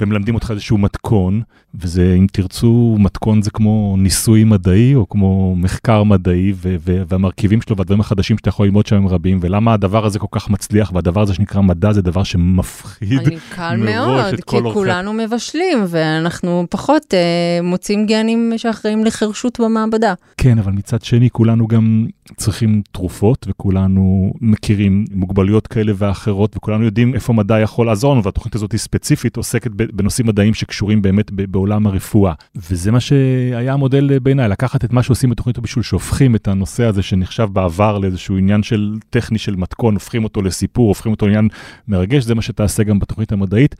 [0.00, 1.42] ומלמדים אותך איזשהו מתכון,
[1.74, 7.60] וזה, אם תרצו, מתכון זה כמו ניסוי מדעי, או כמו מחקר מדעי, ו- ו- והמרכיבים
[7.62, 10.92] שלו והדברים החדשים שאתה יכול ללמוד שם הם רבים, ולמה הדבר הזה כל כך מצליח,
[10.94, 15.12] והדבר הזה שנקרא מדע זה דבר שמפחיד אני קל מאוד, כי כולנו.
[15.12, 20.14] מבשלים, ואנחנו פחות אה, מוצאים גנים שאחראים לחירשות במעבדה.
[20.36, 27.14] כן, אבל מצד שני, כולנו גם צריכים תרופות, וכולנו מכירים מוגבלויות כאלה ואחרות, וכולנו יודעים
[27.14, 31.86] איפה מדע יכול לעזור לנו, והתוכנית הזאת היא ספציפית, עוסקת בנושאים מדעיים שקשורים באמת בעולם
[31.86, 32.32] הרפואה.
[32.56, 37.02] וזה מה שהיה המודל בעיניי, לקחת את מה שעושים בתוכנית הבישול, שהופכים את הנושא הזה
[37.02, 41.48] שנחשב בעבר לאיזשהו עניין של טכני של מתכון, הופכים אותו לסיפור, הופכים אותו לעניין
[41.88, 43.74] מרגש, זה מה שתעשה גם בתוכנית המדעית.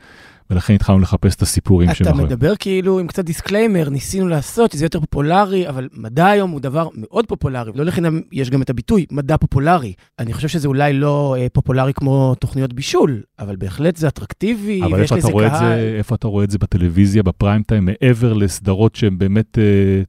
[0.49, 2.23] ולכן התחלנו לחפש את הסיפורים אתה שמאחורי.
[2.23, 6.87] מדבר כאילו עם קצת disclaimer, ניסינו לעשות שזה יותר פופולרי, אבל מדע היום הוא דבר
[6.93, 9.93] מאוד פופולרי, לא לחינם יש גם את הביטוי מדע פופולרי.
[10.19, 14.99] אני חושב שזה אולי לא אה, פופולרי כמו תוכניות בישול, אבל בהחלט זה אטרקטיבי, אבל
[14.99, 15.59] ויש איפה לזה אתה, רואה את קהל.
[15.59, 19.63] זה, איפה אתה רואה את זה בטלוויזיה, ב prime time, מעבר לסדרות שהן באמת אה,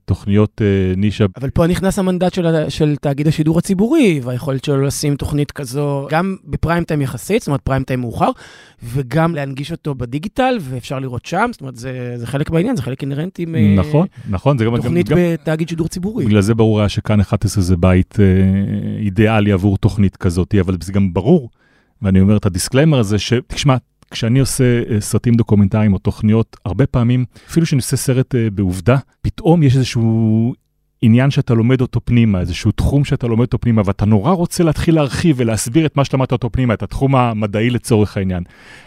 [0.05, 1.27] תוכניות אה, נישה?
[1.37, 6.37] אבל פה נכנס המנדט של, של תאגיד השידור הציבורי, והיכולת שלו לשים תוכנית כזו, גם
[6.45, 8.31] ב prime time יחסית, זאת אומרת prime time מאוחר,
[8.83, 13.03] וגם להנגיש אותו בדיגיטל, ואפשר לראות שם, זאת אומרת, זה, זה חלק בעניין, זה חלק
[13.03, 14.77] אינהרנטי מ- נכון, נכון, זה גם...
[14.77, 16.25] תוכנית גם, גם, בתאגיד שידור ציבורי.
[16.25, 18.25] בגלל זה ברור היה שכאן 11 זה בית אה,
[19.05, 21.49] אידיאלי עבור תוכנית כזאת, אבל זה גם ברור,
[22.03, 23.77] ואני אומר את ה disclaimer הזה, שתשמע,
[24.11, 28.97] כשאני עושה אה, סרטים דוקומנטריים או תוכניות, הרבה פעמים, אפילו כשאני עושה סרט אה, בעובדה,
[29.23, 30.55] פתאום יש איזשהו
[31.03, 34.95] עניין שאתה לומד אותו פנימה, איזשהו תחום שאתה לומד אותו פנימה, ואתה נורא רוצה להתחיל
[34.95, 38.43] להרחיב ולהסביר את מה שלמדת אותו פנימה, את התחום המדעי לצורך העניין.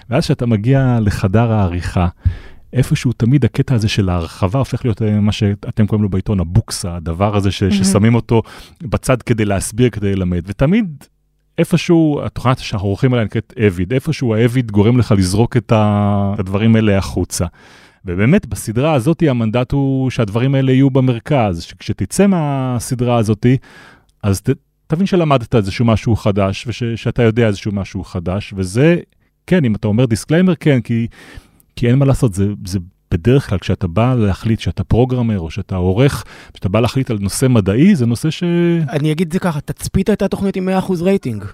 [0.09, 2.07] ואז כשאתה מגיע לחדר העריכה,
[2.73, 6.95] איפשהו תמיד הקטע הזה של ההרחבה הופך להיות אה, מה שאתם קוראים לו בעיתון הבוקסה,
[6.95, 8.41] הדבר הזה ש, ששמים אותו
[8.83, 11.03] בצד כדי להסביר, כדי ללמד, ותמיד
[11.57, 16.97] איפשהו, התוכנית שאנחנו עורכים עליה נקראת אביד, איפשהו האביד גורם לך לזרוק את הדברים האלה
[16.97, 17.45] החוצה.
[18.05, 23.45] ובאמת, בסדרה הזאת המנדט הוא שהדברים האלה יהיו במרכז, שכשתצא מהסדרה הזאת,
[24.23, 24.49] אז ת,
[24.87, 28.97] תבין שלמדת איזשהו משהו חדש, ושאתה יודע איזשהו משהו חדש, וזה,
[29.47, 31.07] כן, אם אתה אומר disclaimer, כן, כי,
[31.75, 32.79] כי אין מה לעשות, זה, זה
[33.11, 37.45] בדרך כלל כשאתה בא להחליט שאתה programmer, או שאתה עורך, כשאתה בא להחליט על נושא
[37.45, 38.43] מדעי, זה נושא ש...
[38.89, 41.45] אני אגיד את זה ככה, תצפית הייתה תוכנית עם 100% רייטינג.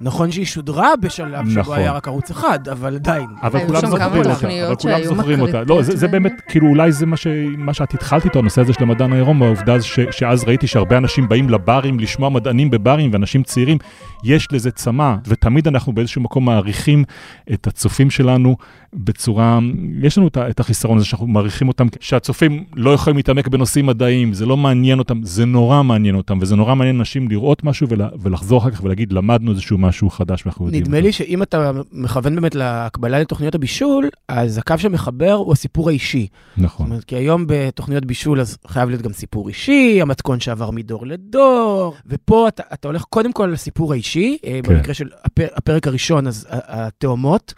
[0.00, 1.78] נכון שהיא שודרה בשלב שבו נכון.
[1.78, 3.26] היה רק ערוץ אחד, אבל עדיין.
[3.42, 5.62] אבל כולם זוכרים אותה, אבל כולם זוכרים אותה.
[5.64, 7.26] לא, זה, זה באמת, כאילו אולי זה מה, ש,
[7.56, 11.28] מה שאת התחלת איתו, הנושא הזה של המדען העירום, העובדה ש, שאז ראיתי שהרבה אנשים
[11.28, 13.78] באים לברים לשמוע מדענים בברים, ואנשים צעירים,
[14.24, 17.04] יש לזה צמא, ותמיד אנחנו באיזשהו מקום מעריכים
[17.52, 18.56] את הצופים שלנו
[18.94, 19.58] בצורה,
[20.02, 24.46] יש לנו את, החיסרון הזה שאנחנו מעריכים אותם, שהצופים לא יכולים להתעמק בנושאים מדעיים, זה
[24.46, 28.58] לא מעניין אותם, זה נורא מעניין אותם, וזה נורא מעניין אנשים לראות משהו ול, ולחזור
[28.58, 30.82] אחר כך ולהגיד, למדנו איזשהו משהו חדש ואנחנו יודעים.
[30.82, 35.88] נדמה אותו." לי שאם אתה מכוון באמת להקבלה לתוכניות הבישול, אז הקו שמחבר הוא הסיפור
[35.88, 36.26] האישי.
[36.56, 36.86] זאת נכון.
[36.86, 41.94] אומרת, כי היום בתוכניות בישול אז חייב להיות גם סיפור אישי, המתכון שעבר מדור לדור,
[42.06, 44.60] ופה אתה, אתה הולך קודם כל לסיפור האישי, כן.
[44.64, 44.74] כן.
[44.74, 47.54] במקרה של הפ, הפרק הראשון, אז התאומות.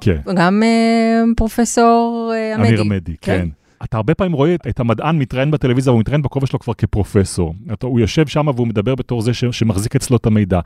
[0.00, 0.18] כן.
[0.36, 2.68] גם אה, פרופסור אה, עמדי.
[2.68, 3.38] אמיר עמדי, כן.
[3.42, 3.48] כן.
[3.84, 7.54] אתה הרבה פעמים רואה את- את המדען מתראיין בטלוויזיה, והוא מתראיין בכובע שלו כבר כפרופסור.
[7.72, 10.60] אתה, הוא יושב שם והוא מדבר בתור זה ש, שמחזיק אצלו את המידע.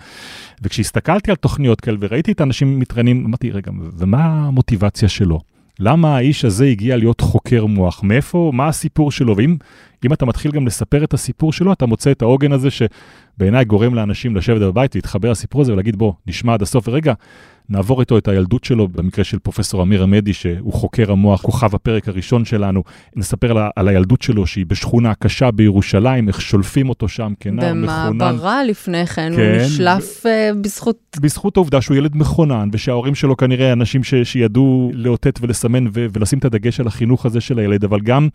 [0.62, 5.40] וכשהסתכלתי על תוכניות כאלה וראיתי את האנשים מתראיינים, אמרתי, רגע, ומה המוטיבציה שלו?
[5.80, 8.02] למה האיש הזה הגיע להיות חוקר מוח?
[8.02, 9.36] מאיפה, מה הסיפור שלו?
[9.36, 9.56] ואם
[10.04, 13.94] אם אתה מתחיל גם לספר את הסיפור שלו, אתה מוצא את העוגן הזה שבעיניי גורם
[13.94, 17.12] לאנשים לשבת בבית להתחבר לסיפור הזה ולהגיד, בוא, נשמע עד הסוף, ורגע,
[17.68, 22.08] נעבור איתו את הילדות שלו, במקרה של פרופסור אמיר עמדי, שהוא חוקר המוח, כוכב הפרק
[22.08, 22.82] הראשון שלנו,
[23.16, 28.18] נספר על, על הילדות שלו, שהיא בשכונה קשה בירושלים, איך שולפים אותו שם כנער מחונן.
[28.18, 31.18] במעברה לפני כן, כן, הוא נשלף אה, בזכות...
[31.20, 36.38] בזכות העובדה שהוא ילד מחונן, ושההורים שלו כנראה אנשים ש, שידעו לאותת ולסמן ו, ולשים
[36.38, 38.28] את הדגש על החינוך הזה של הילד, אבל גם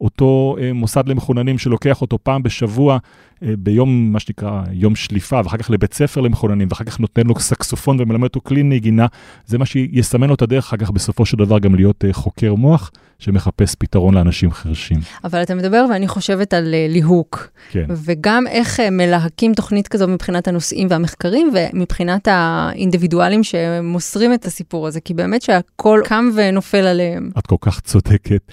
[0.00, 2.98] אותו אה, מוסד למחוננים שלוקח אותו פעם בשבוע,
[3.42, 7.40] אה, ביום, מה שנקרא, יום שליפה, ואחר כך לבית ספר למחוננים, ואחר כך נותן לו
[7.40, 9.06] סקסופון ומלמד אותו כלי נגינה,
[9.46, 12.54] זה מה שיסמן לו את הדרך אחר כך בסופו של דבר גם להיות אה, חוקר
[12.54, 14.98] מוח, שמחפש פתרון לאנשים חרשים.
[15.24, 17.84] אבל אתה מדבר ואני חושבת על ליהוק, כן.
[17.88, 25.14] וגם איך מלהקים תוכנית כזו מבחינת הנושאים והמחקרים, ומבחינת האינדיבידואלים שמוסרים את הסיפור הזה, כי
[25.14, 27.30] באמת שהכל קם ונופל עליהם.
[27.38, 28.52] את כל כך צודקת.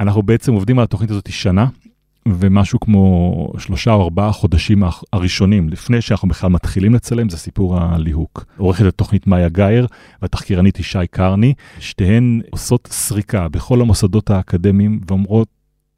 [0.00, 1.66] אנחנו בעצם עובדים על התוכנית הזאת שנה,
[2.28, 4.82] ומשהו כמו שלושה או ארבעה חודשים
[5.12, 8.44] הראשונים, לפני שאנחנו בכלל מתחילים לצלם, זה סיפור הליהוק.
[8.56, 9.86] עורכת התוכנית מאיה גאייר
[10.22, 15.48] והתחקירנית ישי קרני, שתיהן עושות סריקה בכל המוסדות האקדמיים ואומרות,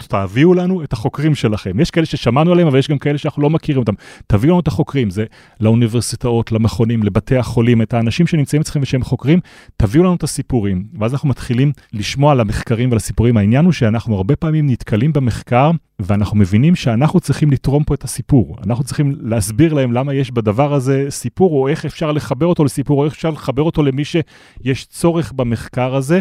[0.09, 1.81] תביאו לנו את החוקרים שלכם.
[1.81, 3.93] יש כאלה ששמענו עליהם, אבל יש גם כאלה שאנחנו לא מכירים אותם.
[4.27, 5.25] תביאו לנו את החוקרים, זה
[5.61, 9.41] לאוניברסיטאות, למכונים, לבתי החולים, את האנשים שנמצאים אצלכם ושהם חוקרים,
[9.77, 10.85] תביאו לנו את הסיפורים.
[10.99, 13.37] ואז אנחנו מתחילים לשמוע על המחקרים ועל הסיפורים.
[13.37, 18.57] העניין הוא שאנחנו הרבה פעמים נתקלים במחקר, ואנחנו מבינים שאנחנו צריכים לתרום פה את הסיפור.
[18.67, 23.01] אנחנו צריכים להסביר להם למה יש בדבר הזה סיפור, או איך אפשר לחבר אותו לסיפור,
[23.01, 26.21] או איך אפשר לחבר אותו למי שיש צורך במחקר הזה.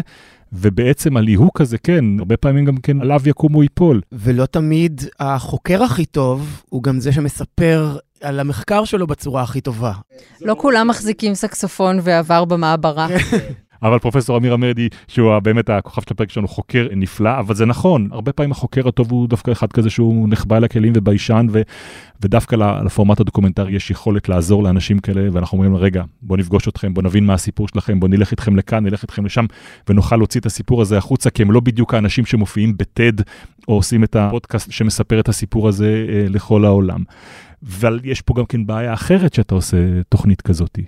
[0.52, 4.00] ובעצם הליהוק הזה, כן, הרבה פעמים גם כן עליו יקום או ייפול.
[4.12, 9.92] ולא תמיד החוקר הכי טוב הוא גם זה שמספר על המחקר שלו בצורה הכי טובה.
[10.40, 13.08] לא כולם מחזיקים סקסופון ועבר במעברה.
[13.82, 18.08] אבל פרופסור אמיר עמרדי, שהוא באמת הכוכב של הפרק שלנו, חוקר נפלא, אבל זה נכון,
[18.12, 21.62] הרבה פעמים החוקר הטוב הוא דווקא אחד כזה שהוא נחבא אל הכלים וביישן, ו,
[22.22, 27.02] ודווקא לפורמט הדוקומנטרי יש יכולת לעזור לאנשים כאלה, ואנחנו אומרים, רגע, בוא נפגוש אתכם, בוא
[27.02, 29.44] נבין מה הסיפור שלכם, בוא נלך איתכם לכאן, נלך איתכם לשם,
[29.88, 33.12] ונוכל להוציא את הסיפור הזה החוצה, כי הם לא בדיוק האנשים שמופיעים בטד,
[33.68, 37.02] או עושים את הפודקאסט שמספר את הסיפור הזה אה, לכל העולם.
[37.66, 39.76] אבל יש פה גם כן בעיה אחרת שאתה עושה
[40.08, 40.84] תוכנית כזאתי.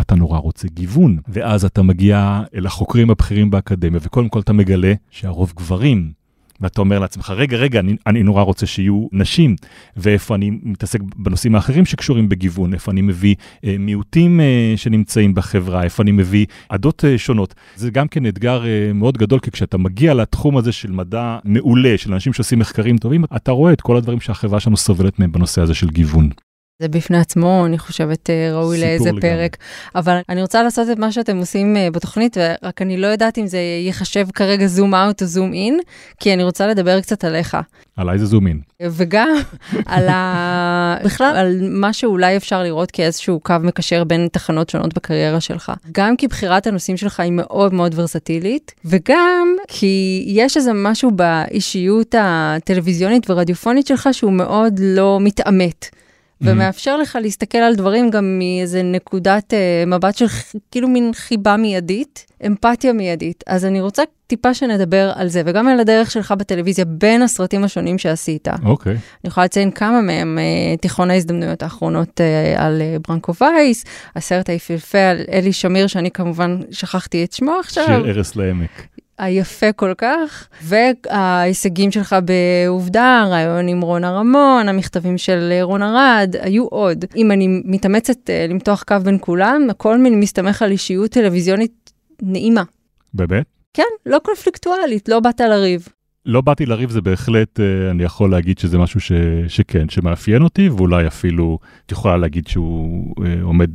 [0.00, 4.92] אתה נורא רוצה גיוון, ואז אתה מגיע אל החוקרים הבכירים באקדמיה, וקודם כל אתה מגלה
[5.10, 6.12] שהרוב גברים.
[6.60, 9.56] ואתה אומר לעצמך, רגע, רגע, אני, אני נורא רוצה שיהיו נשים,
[9.96, 15.82] ואיפה אני מתעסק בנושאים האחרים שקשורים בגיוון, איפה אני מביא אה, מיעוטים אה, שנמצאים בחברה,
[15.82, 17.54] איפה אני מביא עדות אה, שונות.
[17.76, 21.94] זה גם כן אתגר אה, מאוד גדול, כי כשאתה מגיע לתחום הזה של מדע מעולה,
[21.98, 25.62] של אנשים שעושים מחקרים טובים, אתה רואה את כל הדברים שהחברה שלנו סובלת מהם בנושא
[25.62, 26.30] הזה של גיוון.
[26.78, 29.20] זה בפני עצמו, אני חושבת, אה, ראוי לאיזה לגמרי.
[29.20, 29.56] פרק.
[29.94, 33.46] אבל אני רוצה לעשות את מה שאתם עושים אה, בתוכנית, ורק אני לא יודעת אם
[33.46, 35.80] זה ייחשב כרגע זום אאוט או זום אין,
[36.20, 37.56] כי אני רוצה לדבר קצת עליך.
[37.96, 38.60] עליי זה זום אין.
[38.82, 39.28] וגם
[39.86, 40.96] על ה...
[41.04, 45.72] בכלל, על מה שאולי אפשר לראות כאיזשהו קו מקשר בין תחנות שונות בקריירה שלך.
[45.92, 52.14] גם כי בחירת הנושאים שלך היא מאוד מאוד ורסטילית, וגם כי יש איזה משהו באישיות
[52.18, 55.90] הטלוויזיונית ורדיופונית שלך שהוא מאוד לא מתעמת.
[56.40, 60.26] ומאפשר לך להסתכל על דברים גם מאיזה נקודת אה, מבט של
[60.70, 63.44] כאילו מין חיבה מיידית, אמפתיה מיידית.
[63.46, 67.98] אז אני רוצה טיפה שנדבר על זה, וגם על הדרך שלך בטלוויזיה בין הסרטים השונים
[67.98, 68.48] שעשית.
[68.64, 68.92] אוקיי.
[68.92, 73.84] אני יכולה לציין כמה מהם, אה, תיכון ההזדמנויות האחרונות אה, על אה, ברנקו וייס,
[74.16, 77.86] הסרט היפהפה על אלי שמיר, שאני כמובן שכחתי את שמו עכשיו.
[77.86, 78.86] שיר ערש לעמק.
[79.18, 86.66] היפה כל כך, וההישגים שלך בעובדה, הרעיון עם רונה רמון, המכתבים של רון ארד, היו
[86.66, 87.04] עוד.
[87.16, 92.62] אם אני מתאמצת אה, למתוח קו בין כולם, הכל מין מסתמך על אישיות טלוויזיונית נעימה.
[93.14, 93.46] באמת?
[93.74, 95.88] כן, לא קונפליקטואלית, לא באת לריב.
[96.26, 99.12] לא באתי לריב, זה בהחלט, אה, אני יכול להגיד שזה משהו ש,
[99.48, 103.70] שכן, שמאפיין אותי, ואולי אפילו את יכולה להגיד שהוא אה, עומד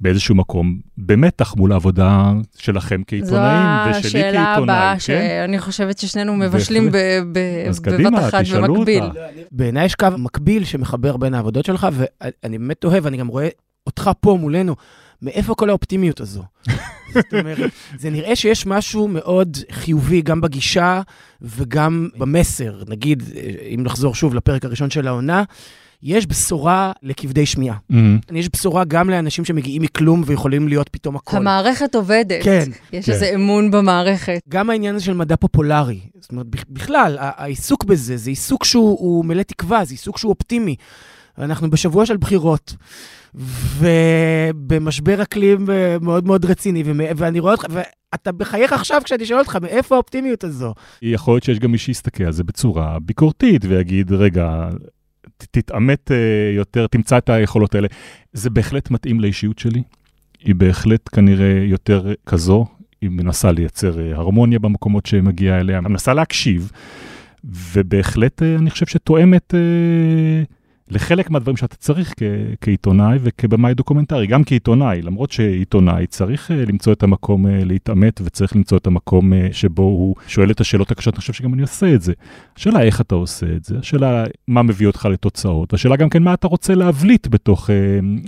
[0.00, 4.98] באיזשהו מקום במתח מול העבודה שלכם כעיתונאים, זו ושלי השאלה כעיתונאי, הבאה, כן?
[5.00, 6.96] שאני חושבת ששנינו מבשלים ב-
[7.32, 9.04] ב- בבת קדימה, אחת במקביל.
[9.52, 13.48] בעיניי יש קו מקביל שמחבר בין העבודות שלך, ואני באמת תוהה, ואני גם רואה
[13.86, 14.76] אותך פה מולנו,
[15.22, 16.42] מאיפה כל האופטימיות הזו?
[17.14, 21.02] זאת אומרת, זה נראה שיש משהו מאוד חיובי גם בגישה
[21.42, 22.82] וגם במסר.
[22.88, 23.22] נגיד,
[23.74, 25.42] אם נחזור שוב לפרק הראשון של העונה,
[26.02, 27.76] יש בשורה לכבדי שמיעה.
[27.90, 28.18] מהמם.
[28.34, 31.38] יש בשורה גם לאנשים שמגיעים מכלום ויכולים להיות פתאום הכול.
[31.38, 32.42] המערכת עובדת.
[32.42, 32.64] כן.
[32.92, 33.12] יש כן.
[33.12, 34.40] איזה אמון במערכת.
[34.48, 38.98] גם העניין הזה של מדע פופולרי, זאת אומרת, בכ- בכלל, העיסוק בזה, זה עיסוק שהוא
[39.00, 40.76] הוא מלא תקווה, זה עיסוק שהוא אופטימי.
[41.38, 42.76] אנחנו בשבוע של בחירות,
[43.78, 46.82] ובמשבר אקלים אה, מאוד מאוד רציני,
[47.16, 50.74] ואני רואה אותך, ואתה מחייך עכשיו כשאני שואל אותך, מאיפה האופטימיות הזו?
[51.02, 54.68] יכול להיות שיש גם מי שיסתכל על זה בצורה ביקורתית ויגיד, רגע,
[55.38, 56.16] תתעמת אה,
[56.56, 57.88] יותר, תמצא את היכולות האלה.
[58.32, 59.82] זה בהחלט מתאים לאישיות שלי,
[60.44, 62.66] היא בהחלט כנראה יותר כזו,
[63.00, 66.72] היא מנסה לייצר אה, הרמוניה במקומות שמגיעה אליה, מנסה להקשיב,
[67.44, 69.54] ובהחלט אה, אני חושב שתואמת
[70.90, 72.22] לחלק מהדברים שאתה צריך כ-
[72.60, 78.56] כעיתונאי וכבמאי דוקומנטרי, גם כעיתונאי, למרות שעיתונאי צריך אה, למצוא את המקום אה, להתעמת וצריך
[78.56, 81.94] למצוא את המקום אה, שבו הוא שואל את השאלות הקשות, אני חושב שגם אני עושה
[81.94, 82.12] את זה.
[82.56, 86.34] השאלה איך אתה עושה את זה, השאלה מה מביא אותך לתוצאות, והשאלה גם כן מה
[86.34, 87.74] אתה רוצה להבליט בתוך אה,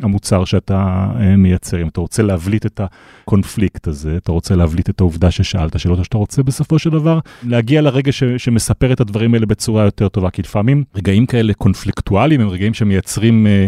[0.02, 2.80] המוצר שאתה אה, מייצר, אם אתה רוצה להבליט את
[3.24, 7.18] הקונפליקט הזה, אתה רוצה להבליט את העובדה ששאלת שאלות, או שאתה רוצה בסופו של דבר
[7.42, 12.40] להגיע לרגע ש, שמספר את הדברים האלה בצורה יותר טובה, כי לפעמים רגעים כאלה קונפליקטואליים
[12.48, 13.66] הם רגעים שמייצרים אה,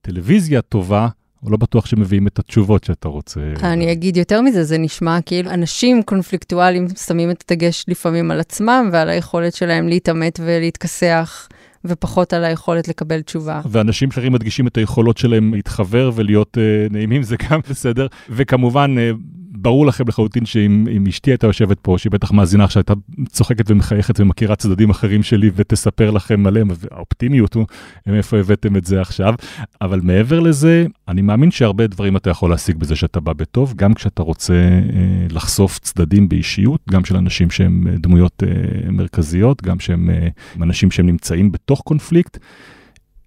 [0.00, 1.08] טלוויזיה טובה,
[1.42, 3.40] אבל לא בטוח שמביאים את התשובות שאתה רוצה.
[3.62, 8.88] אני אגיד יותר מזה, זה נשמע כאילו אנשים קונפליקטואליים שמים את הדגש לפעמים על עצמם
[8.92, 11.48] ועל היכולת שלהם להתעמת ולהתכסח,
[11.84, 13.60] ופחות על היכולת לקבל תשובה.
[13.70, 18.06] ואנשים אחרים מדגישים את היכולות שלהם להתחבר ולהיות uh, נעימים, זה גם בסדר.
[18.30, 19.16] וכמובן, uh,
[19.64, 22.94] ברור לכם לחלוטין שאם אם אשתי הייתה יושבת פה, שהיא בטח מאזינה עכשיו, הייתה
[23.28, 27.66] צוחקת ומחייכת ומכירה צדדים אחרים שלי ותספר לכם עליהם, והאופטימיות הוא,
[28.06, 29.34] מאיפה הבאתם את זה עכשיו.
[29.80, 33.94] אבל מעבר לזה, אני מאמין שהרבה דברים אתה יכול להשיג בזה שאתה בא בטוב, גם
[33.94, 39.80] כשאתה רוצה uh, לחשוף צדדים באישיות, גם של אנשים שהם uh, דמויות uh, מרכזיות, גם
[39.80, 42.38] שהם uh, אנשים שהם נמצאים בתוך קונפליקט.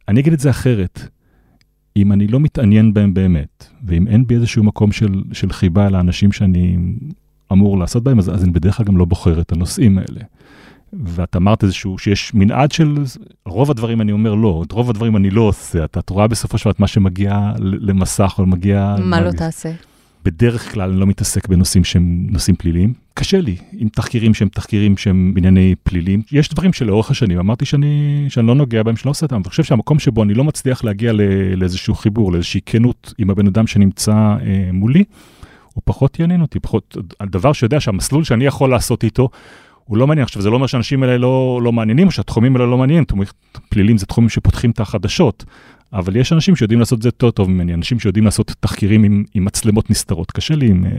[0.07, 1.09] אני אגיד את זה אחרת.
[1.97, 6.31] אם אני לא מתעניין בהם באמת, ואם אין בי איזשהו מקום של, של חיבה לאנשים
[6.31, 6.77] שאני
[7.51, 10.21] אמור לעשות בהם, אז, אז אני בדרך כלל גם לא בוחר את הנושאים האלה.
[10.93, 13.03] ואת אמרת איזשהו, שיש מנעד של,
[13.45, 15.83] רוב הדברים אני אומר לא, את רוב הדברים אני לא עושה.
[15.83, 18.95] את, את רואה בסופו של דבר את מה שמגיע למסך או מגיע...
[18.99, 19.71] מה לא תעשה?
[20.27, 22.93] בדרך כלל אני לא מתעסק בנושאים שהם נושאים פליליים.
[23.13, 26.21] קשה לי עם תחקירים שהם תחקירים שהם בענייני פלילים.
[26.31, 29.35] יש דברים שלאורך השנים אמרתי שאני, שאני לא נוגע בהם, שאני לא עושה אותם.
[29.35, 31.23] אני חושב שהמקום שבו אני לא מצליח להגיע לא,
[31.55, 35.03] לאיזשהו חיבור, לאיזושהי כנות עם הבן אדם שנמצא אה, מולי,
[35.73, 39.29] הוא פחות יעניין אותי, פחות, הדבר שיודע שהמסלול שאני יכול לעשות איתו,
[39.85, 40.23] הוא לא מעניין.
[40.23, 43.03] עכשיו, זה לא אומר שהאנשים האלה לא, לא מעניינים, או שהתחומים האלה לא מעניינים.
[43.69, 45.45] פלילים זה תחומים שפותחים את החדשות,
[45.93, 49.23] אבל יש אנשים שיודעים לעשות את זה יותר טוב ממני, אנשים שיודעים לעשות תחקירים עם,
[49.33, 50.31] עם מצלמות נסתרות.
[50.31, 50.91] קשה לי עם, אה,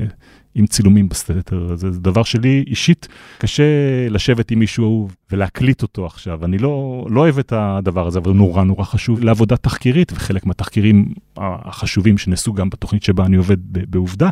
[0.54, 3.62] עם צילומים בסתר, זה, זה דבר שלי אישית, קשה
[4.10, 6.44] לשבת עם מישהו ולהקליט אותו עכשיו.
[6.44, 11.14] אני לא, לא אוהב את הדבר הזה, אבל נורא נורא חשוב לעבודה תחקירית, וחלק מהתחקירים
[11.36, 14.30] החשובים שנעשו גם בתוכנית שבה אני עובד בעובדה,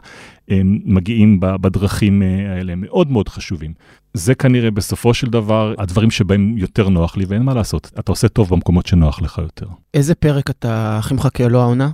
[0.48, 3.72] הם מגיעים בדרכים אה, האלה, מאוד מאוד חשובים.
[4.14, 8.28] זה כנראה בסופו של דבר הדברים שבהם יותר נוח לי, ואין מה לעשות, אתה עושה
[8.28, 9.66] טוב במקומות שנוח לך יותר.
[9.94, 11.90] איזה פרק אתה הכי מחכה לו העונה?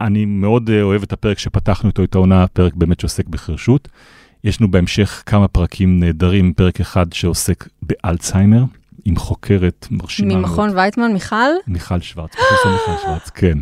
[0.00, 3.88] אני מאוד אה, אוהב את הפרק שפתחנו איתו את העונה, פרק באמת שעוסק בחרשות.
[4.44, 8.64] יש לנו בהמשך כמה פרקים נהדרים, פרק אחד שעוסק באלצהיימר,
[9.04, 10.40] עם חוקרת מרשימה מאוד.
[10.40, 11.36] ממכון וייטמן, מיכל?
[11.66, 13.58] מיכל שוורץ, פרופסור מיכל שוורץ, כן.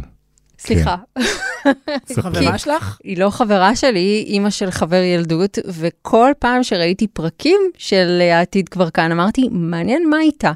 [0.59, 0.97] סליחה.
[1.19, 1.23] כן.
[2.23, 2.99] חברה שלך?
[3.05, 8.69] היא לא חברה שלי, היא אימא של חבר ילדות, וכל פעם שראיתי פרקים של העתיד
[8.69, 10.53] כבר כאן, אמרתי, מעניין מה איתה.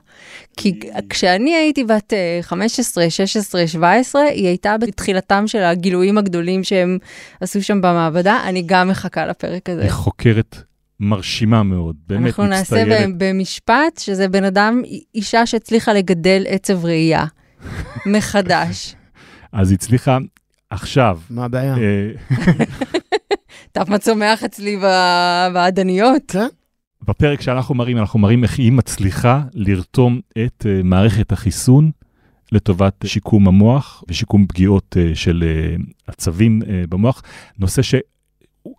[0.57, 2.13] כי כשאני הייתי בת
[2.43, 6.99] 15, 16, 17, היא הייתה בתחילתם של הגילויים הגדולים שהם
[7.41, 9.83] עשו שם במעבדה, אני גם מחכה לפרק הזה.
[9.83, 10.57] היא חוקרת
[11.01, 12.51] מרשימה מאוד, באמת מצטיירת.
[12.51, 14.83] אנחנו נעשה במשפט, שזה בן אדם,
[15.15, 17.25] אישה שהצליחה לגדל עצב ראייה
[18.07, 18.95] מחדש.
[19.53, 20.19] אז הצליחה
[20.75, 21.19] עכשיו.
[21.31, 21.77] מה הבעיה?
[21.77, 22.11] אה,
[23.73, 24.77] טוב, מה צומח אצלי
[25.53, 26.31] בעדניות.
[26.31, 26.47] כן.
[27.03, 31.91] בפרק שאנחנו מראים, אנחנו מראים איך היא מצליחה לרתום את uh, מערכת החיסון
[32.53, 35.45] לטובת שיקום המוח ושיקום פגיעות uh, של
[36.07, 37.23] עצבים במוח.
[37.59, 37.95] נושא ש...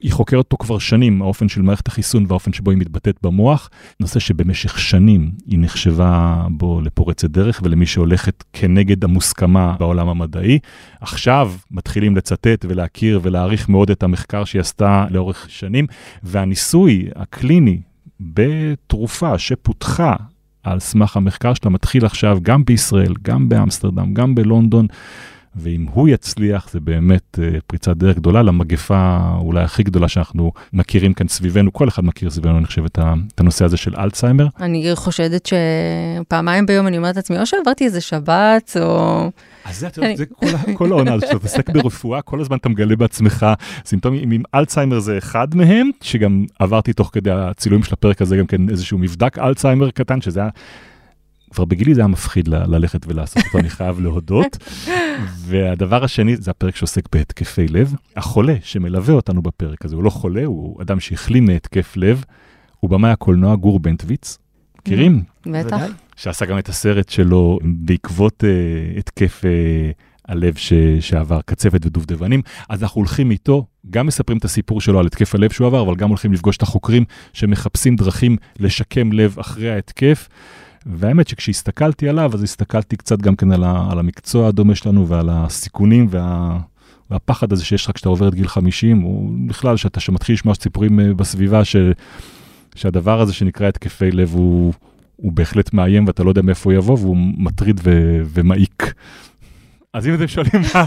[0.02, 3.70] היא חוקרת אותו כבר שנים, האופן של מערכת החיסון והאופן שבו היא מתבטאת במוח,
[4.00, 10.60] נושא שבמשך שנים היא נחשבה בו לפורצת דרך ולמי שהולכת כנגד המוסכמה בעולם המדעי.
[11.02, 15.88] עכשיו מתחילים לצטט ולהכיר ולהעריך מאוד את המחקר שהיא עשתה לאורך שנים,
[16.24, 17.82] והניסוי הקליני
[18.20, 20.16] בתרופה שפותחה
[20.64, 24.88] על סמך המחקר שלה מתחיל עכשיו גם בישראל, גם באמסטרדם, גם בלונדון.
[25.56, 31.14] ואם הוא יצליח, זה באמת uh, פריצת דרך גדולה למגפה אולי הכי גדולה שאנחנו מכירים
[31.14, 33.00] כאן סביבנו, כל אחד מכיר סביבנו, אני חושב, את,
[33.38, 34.48] הנושא הזה של אלצהיימר.
[34.60, 39.32] אני חושדת שפעמים ביום אני אומרת לעצמי, או שעברתי איזה שבת, או...
[39.66, 40.18] אז זה, אני...
[40.18, 43.46] זה כל, כל העונה הזאת, כשאתה מתעסק ברפואה, כל הזמן אתה מגלה בעצמך
[43.86, 48.48] סימפטומים, אם אלצהיימר זה אחד מהם, שגם עברתי תוך כדי הצילומים של הפרק הזה גם
[48.48, 50.50] כן איזשהו מבדק אלצהיימר קטן, שזה היה...
[51.56, 54.58] כבר בגילי זה היה מפחיד ל- ללכת ולעשות אותו, אני חייב להודות.
[55.48, 57.94] והדבר השני זה הפרק שעוסק בהתקפי לב.
[58.16, 62.24] החולה שמלווה אותנו בפרק הזה, הוא לא חולה, הוא אדם שהחלים מהתקף לב,
[62.80, 64.38] הוא במאי הקולנוע גור בנטוויץ.
[64.80, 65.24] מכירים?
[65.46, 65.78] בטח.
[66.16, 70.74] שעשה גם את הסרט שלו בעקבות uh, התקף uh, הלב ש...
[71.00, 72.42] שעבר, קצפת ודובדבנים.
[72.70, 75.96] אז אנחנו הולכים איתו, גם מספרים את הסיפור שלו על התקף הלב שהוא עבר, אבל
[75.96, 80.28] גם הולכים לפגוש את החוקרים שמחפשים דרכים לשקם לב אחרי ההתקף.
[80.86, 85.30] והאמת שכשהסתכלתי עליו, אז הסתכלתי קצת גם כן על, ה, על המקצוע הדומה שלנו ועל
[85.32, 86.60] הסיכונים וה,
[87.12, 91.00] והפחד הזה שיש לך כשאתה עובר את גיל 50, או בכלל, שאתה שמתחיל לשמוע סיפורים
[91.00, 91.76] אה, בסביבה, ש,
[92.76, 94.74] שהדבר הזה שנקרא התקפי לב הוא,
[95.16, 98.94] הוא בהחלט מאיים ואתה לא יודע מאיפה הוא יבוא, והוא מטריד ו, ומעיק.
[99.96, 100.86] אז אם אתם שואלים מה,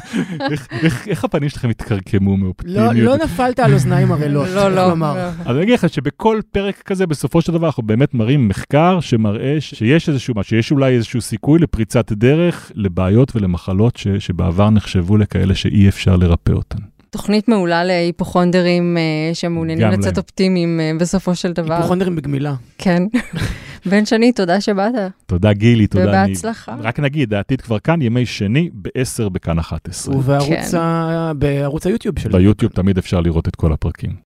[1.07, 2.95] איך, הפנים שלכם התקרקמו מאופטימיות?
[2.95, 4.99] לא, לא נפלת על אוזניים ערלות, לא, לא.
[4.99, 5.07] לא.
[5.45, 9.57] אז אני אגיד לך שבכל פרק כזה, בסופו של דבר, אנחנו באמת מראים מחקר שמראה
[9.61, 15.55] שיש איזשהו מה, שיש אולי איזשהו סיכוי לפריצת דרך, לבעיות ולמחלות ש, שבעבר נחשבו לכאלה
[15.55, 16.79] שאי אפשר לרפא אותן.
[17.11, 20.15] תוכנית מעולה להיפוכונדרים uh, שמעוניינים לצאת להם.
[20.17, 21.75] אופטימיים uh, בסופו של דבר.
[21.75, 22.55] היפוכונדרים בגמילה.
[22.79, 23.03] כן.
[23.91, 24.95] בן שני, תודה שבאת.
[25.27, 26.05] תודה גילי, תודה.
[26.05, 26.73] ובהצלחה.
[26.73, 26.83] אני...
[26.83, 30.17] רק נגיד, העתיד כבר כאן, ימי שני ב-10 בכאן 11.
[30.17, 30.79] ובערוץ כן.
[30.79, 31.33] ה...
[31.39, 32.39] בערוץ היוטיוב שלנו.
[32.39, 34.29] ביוטיוב תמיד אפשר לראות את כל הפרקים.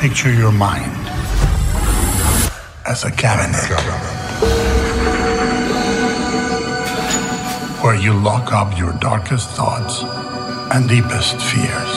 [0.00, 1.04] Picture your mind
[2.84, 4.13] as a cabinet.
[7.83, 10.03] where you lock up your darkest thoughts
[10.73, 11.91] and deepest fears.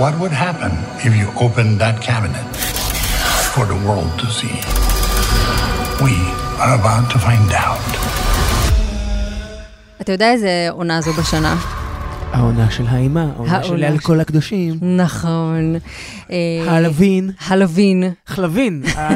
[0.00, 0.72] What would happen
[1.06, 2.48] if you opened that cabinet
[3.54, 4.56] for the world to see?
[6.04, 6.14] We
[6.62, 7.88] are about to find out.
[10.00, 11.56] אתה יודע איזה עונה זו בשנה?
[12.33, 14.73] העונה של האימה, העונה של של- כל הקדושים.
[14.97, 15.75] נכון.
[16.31, 18.03] אה, הלווין, הלווין.
[18.27, 19.13] חלבין, ה-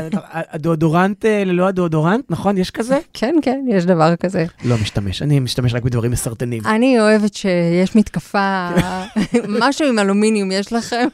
[0.56, 2.58] הדאודורנט אה, ללא הדאודורנט, נכון?
[2.58, 3.00] יש כזה?
[3.14, 4.46] כן, כן, יש דבר כזה.
[4.66, 6.64] לא משתמש, אני משתמש רק בדברים מסרטנים.
[6.66, 8.70] אני אוהבת שיש מתקפה,
[9.62, 11.08] משהו עם אלומיניום יש לכם?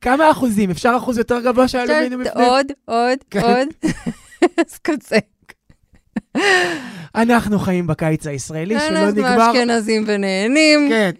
[0.00, 0.70] כמה אחוזים?
[0.70, 2.46] אפשר אחוז יותר גבוה של אלומיניום בפנים?
[2.46, 3.40] עוד, עוד, כן.
[3.40, 3.92] עוד.
[4.68, 5.16] אז כזה.
[7.14, 9.50] אנחנו חיים בקיץ הישראלי שלא אנחנו נגמר.
[9.50, 10.88] אשכנזים ונהנים.
[10.88, 11.10] כן.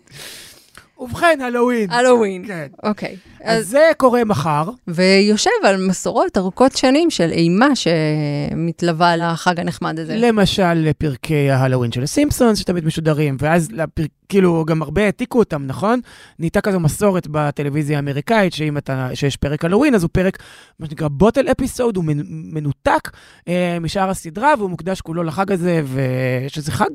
[1.03, 1.91] ובכן, הלואוין.
[1.91, 2.47] הלואוין.
[2.47, 2.67] כן.
[2.83, 3.17] אוקיי.
[3.45, 4.69] אז אז, זה קורה מחר.
[4.89, 10.17] ויושב על מסורות ארוכות שנים של אימה שמתלווה לחג הנחמד הזה.
[10.17, 14.03] למשל, פרקי ההלואוין של הסימפסונס, שתמיד משודרים, ואז לפר...
[14.29, 16.01] כאילו גם הרבה העתיקו אותם, נכון?
[16.39, 20.39] נהייתה כזו מסורת בטלוויזיה האמריקאית, שאם אתה, שיש פרק הלואוין, אז הוא פרק,
[20.81, 23.11] מה שנקרא בוטל אפיסוד, הוא מנ- מנותק
[23.49, 26.91] אה, משאר הסדרה, והוא מוקדש כולו לחג הזה, ושזה חג,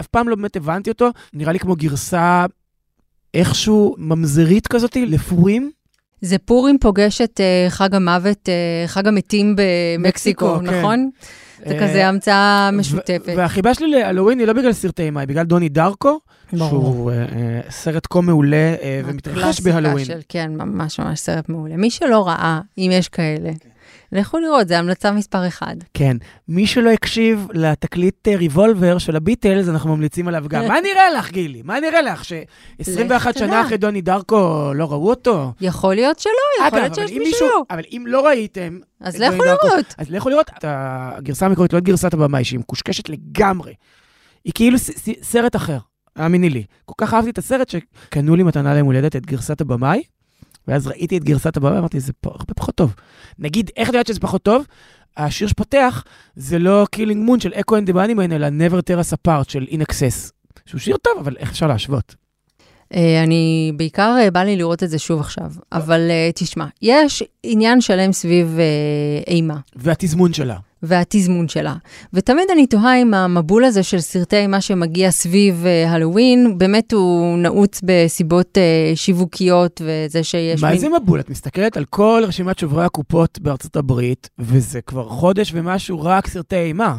[0.00, 2.46] אף פעם לא באמת הבנתי אותו, נראה לי כמו גרסה
[3.36, 5.70] איכשהו ממזרית כזאתי לפורים.
[6.20, 10.78] זה פורים פוגש את אה, חג המוות, אה, חג המתים במקסיקו, מקסיקו, כן.
[10.78, 11.10] נכון?
[11.66, 13.32] זה אה, כזה המצאה משותפת.
[13.36, 16.20] והחיבה שלי להלואוין היא לא בגלל סרטי אימה, היא בגלל דוני דרקו,
[16.52, 16.68] ברור.
[16.68, 20.04] שהוא אה, אה, סרט כה מעולה אה, ומתרחש בהלואוין.
[20.04, 21.76] של, כן, ממש ממש סרט מעולה.
[21.76, 23.50] מי שלא ראה, אם יש כאלה,
[24.12, 25.76] לכו לראות, זה המלצה מספר אחד.
[25.94, 26.16] כן.
[26.48, 30.68] מי שלא הקשיב לתקליט אה, ריבולבר של הביטלס, אנחנו ממליצים עליו גם.
[30.68, 31.62] מה נראה לך, גילי?
[31.64, 32.24] מה נראה לך?
[32.24, 33.62] ש-21 לך שנה.
[33.62, 35.52] אחרי דוני דרקו לא ראו אותו?
[35.60, 37.48] יכול להיות שלא, יכול להיות שיש מישהו.
[37.70, 38.78] אבל אם לא ראיתם...
[39.00, 39.94] אז לכו לראות.
[39.98, 43.74] אז לכו לראות הגרסה המקורית, לא את גרסת הבמאי, שהיא מקושקשת לגמרי.
[44.44, 44.78] היא כאילו
[45.22, 45.78] סרט אחר,
[46.16, 46.64] האמיני לי.
[46.84, 50.02] כל כך אהבתי את הסרט שקנו לי מתנה ליום הולדת את גרסת הבמאי,
[50.68, 52.94] ואז ראיתי את גרסת הבמאי, אמרתי, זה הרבה פחות טוב.
[53.38, 54.64] נגיד, איך את יודעת שזה פחות טוב?
[55.16, 56.04] השיר שפותח
[56.36, 59.66] זה לא Killing Moon של Echo and the Bunnymen, אלא never tear us apart של
[59.70, 60.32] INXS.
[60.66, 62.14] שהוא שיר טוב, אבל איך אפשר להשוות?
[62.94, 67.22] אה, אני, בעיקר אה, בא לי לראות את זה שוב עכשיו, אבל אה, תשמע, יש
[67.42, 68.58] עניין שלם סביב
[69.26, 69.56] אימה.
[69.76, 70.56] והתזמון שלה.
[70.86, 71.74] והתזמון שלה.
[72.12, 77.38] ותמיד אני תוהה אם המבול הזה של סרטי אימה שמגיע סביב אה, הלואוין, באמת הוא
[77.38, 81.20] נעוץ בסיבות אה, שיווקיות וזה שיש מה זה מבול?
[81.20, 86.56] את מסתכלת על כל רשימת שוברי הקופות בארצות הברית, וזה כבר חודש ומשהו רק סרטי
[86.56, 86.96] אימה.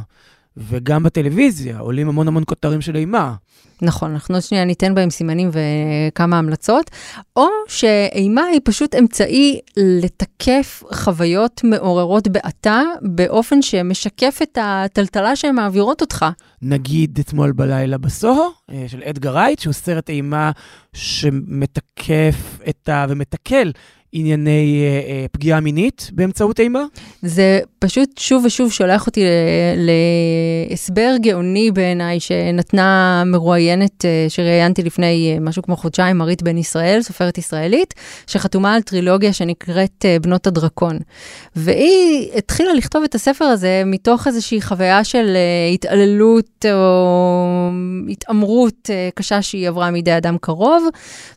[0.58, 3.34] וגם בטלוויזיה עולים המון המון כותרים של אימה.
[3.82, 6.92] נכון, אנחנו עוד שנייה ניתן בהם סימנים וכמה המלצות,
[7.36, 16.02] או שאימה היא פשוט אמצעי לתקף חוויות מעוררות בעתה, באופן שמשקף את הטלטלה שהן מעבירות
[16.02, 16.26] אותך.
[16.62, 20.52] נגיד אתמול בלילה בסוהו, אה, של אדגר רייט, שהוא סרט אימה
[20.94, 23.06] שמתקף את ה...
[23.10, 23.72] ומתקל
[24.20, 26.84] ענייני אה, אה, פגיעה מינית באמצעות אימה.
[27.22, 29.24] זה פשוט שוב ושוב שולח אותי
[29.76, 37.02] להסבר גאוני בעיניי, שנתנה מרואיינת אה, שראיינתי לפני אה, משהו כמו חודשיים, מרית בן ישראל,
[37.02, 37.94] סופרת ישראלית,
[38.28, 41.00] שחתומה על טרילוגיה שנקראת אה, בנות הדרקון.
[41.56, 47.70] והיא התחילה לכתוב את הספר הזה מתוך איזושהי חוויה של אה, התעללות או
[48.10, 50.88] התעמרות אה, קשה שהיא עברה מידי אדם קרוב,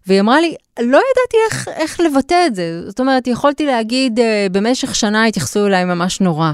[0.06, 2.82] והיא אמרה לי, לא ידעתי איך, איך לבטא את זה.
[2.86, 6.52] זאת אומרת, יכולתי להגיד, אה, במשך שנה התייחסו אליי ממש נורא.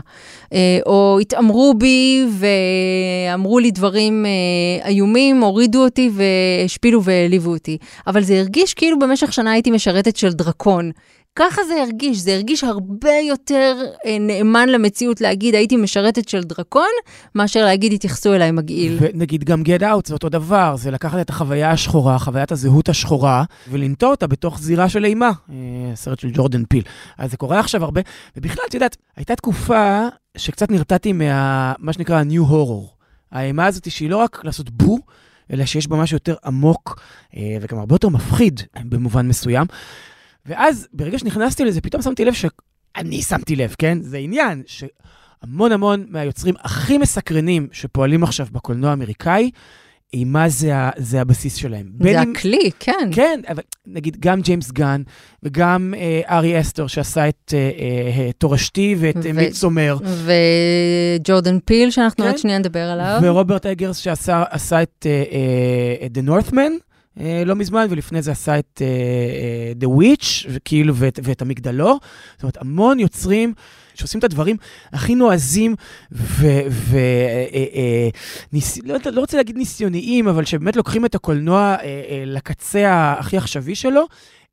[0.52, 7.78] אה, או התעמרו בי ואמרו לי דברים אה, איומים, הורידו אותי והשפילו והעליבו אותי.
[8.06, 10.90] אבל זה הרגיש כאילו במשך שנה הייתי משרתת של דרקון.
[11.36, 13.76] ככה זה הרגיש, זה הרגיש הרבה יותר
[14.06, 16.88] אה, נאמן למציאות להגיד הייתי משרתת של דרקון,
[17.34, 18.96] מאשר להגיד התייחסו אליי מגעיל.
[19.00, 23.44] ונגיד גם Get Out זה אותו דבר, זה לקחת את החוויה השחורה, חוויית הזהות השחורה,
[23.70, 25.54] ולנטוע אותה בתוך זירה של אימה, אה,
[25.94, 26.82] סרט של ג'ורדן פיל.
[27.18, 28.00] אז זה קורה עכשיו הרבה,
[28.36, 31.72] ובכלל, את יודעת, הייתה תקופה שקצת נרתעתי מה...
[31.78, 32.96] מה שנקרא ה-New Horror.
[33.32, 34.98] האימה הזאת שהיא לא רק לעשות בו,
[35.52, 37.00] אלא שיש בה משהו יותר עמוק,
[37.36, 39.66] אה, וגם הרבה יותר מפחיד במובן מסוים.
[40.48, 43.98] ואז, ברגע שנכנסתי לזה, פתאום שמתי לב שאני שמתי לב, כן?
[44.00, 49.50] זה עניין שהמון המון מהיוצרים הכי מסקרנים שפועלים עכשיו בקולנוע האמריקאי,
[50.14, 51.86] אימה זה, ה- זה הבסיס שלהם.
[52.02, 53.08] זה אם- הכלי, כן.
[53.12, 55.02] כן, אבל נגיד גם ג'יימס גן
[55.42, 59.32] וגם אה, ארי אסטר שעשה את אה, אה, תורשתי ואת ו- ו...
[59.32, 59.96] מידסומר,
[61.20, 62.30] וג'ורדן פיל, שאנחנו כן.
[62.30, 63.20] עוד שנייה נדבר עליו.
[63.22, 66.85] ורוברט אגרס שעשה עשה את אה, אה, The Northman אה,
[67.46, 71.98] לא מזמן, ולפני זה עשה את אה, אה, The Witch, וכאילו, ואת, ואת המגדלור.
[72.34, 73.54] זאת אומרת, המון יוצרים
[73.94, 74.56] שעושים את הדברים
[74.92, 75.74] הכי נועזים,
[76.12, 76.46] ו...
[76.70, 78.08] ו אה, אה, אה,
[78.52, 83.74] ניס, לא, רוצה להגיד ניסיוניים, אבל שבאמת לוקחים את הקולנוע אה, אה, לקצה הכי עכשווי
[83.74, 84.06] שלו.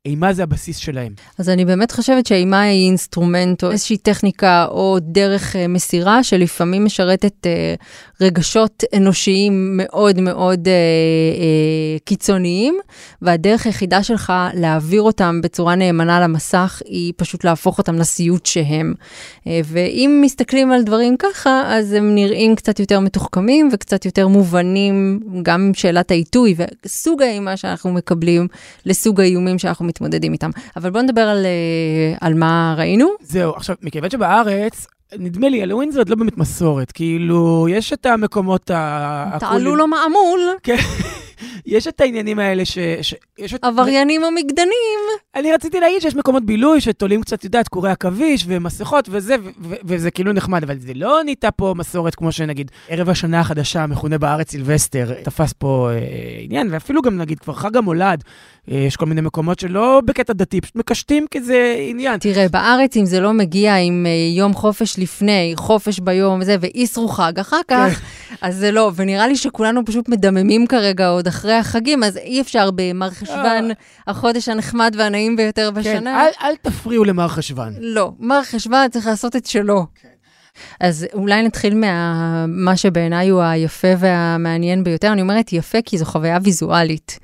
[0.06, 1.12] אימה זה הבסיס שלהם.
[1.38, 6.84] אז אני באמת חושבת שהאימה היא אינסטרומנט או איזושהי טכניקה או דרך אה, מסירה שלפעמים
[6.84, 7.74] משרתת אה,
[8.20, 12.78] רגשות אנושיים מאוד מאוד אה, אה, קיצוניים,
[13.22, 18.94] והדרך היחידה שלך להעביר אותם בצורה נאמנה למסך היא פשוט להפוך אותם לסיוט שהם.
[19.46, 25.20] אה, ואם מסתכלים על דברים ככה, אז הם נראים קצת יותר מתוחכמים וקצת יותר מובנים,
[25.42, 26.54] גם שאלת העיתוי
[26.84, 28.48] וסוג האימה שאנחנו מקבלים
[28.86, 30.50] לסוג האיומים שאנחנו מתמודדים איתם.
[30.76, 33.08] אבל בואו נדבר על, אה, על מה ראינו.
[33.20, 34.86] זהו, עכשיו, מכיוון שבארץ,
[35.18, 36.92] נדמה לי, הלואוין זה עוד לא באמת מסורת.
[36.92, 39.36] כאילו, יש את המקומות ה...
[39.40, 40.40] תעלו לו מעמול.
[40.62, 40.76] כן,
[41.66, 42.78] יש את העניינים האלה ש...
[43.02, 43.14] ש...
[43.38, 43.64] יש את...
[43.64, 45.00] עבריינים המקדנים.
[45.34, 49.74] אני רציתי להגיד שיש מקומות בילוי שתולים קצת, יודעת, קורי עכביש ומסכות וזה, ו- ו-
[49.84, 54.18] וזה כאילו נחמד, אבל זה לא נהייתה פה מסורת כמו שנגיד ערב השנה החדשה, המכונה
[54.18, 55.98] בארץ סילבסטר, תפס פה אה,
[56.40, 58.24] עניין, ואפילו גם נגיד כבר חג המולד,
[58.70, 62.18] אה, יש כל מיני מקומות שלא בקטע דתי, פשוט מקשטים כזה עניין.
[62.18, 67.08] תראה, בארץ אם זה לא מגיע עם אה, יום חופש לפני, חופש ביום וזה, ואיסרו
[67.08, 68.00] חג אחר כך,
[68.40, 72.70] אז זה לא, ונראה לי שכולנו פשוט מדממים כרגע עוד אחרי החגים, אז אי אפשר
[72.74, 73.70] במר חשוון,
[74.06, 76.22] החודש הנחמד והנעים ביותר כן, בשנה.
[76.22, 77.74] אל, אל תפריעו למר חשוון.
[77.80, 79.86] לא, מר חשוון צריך לעשות את שלו.
[80.80, 85.12] אז אולי נתחיל ממה שבעיניי הוא היפה והמעניין ביותר.
[85.12, 87.18] אני אומרת יפה כי זו חוויה ויזואלית.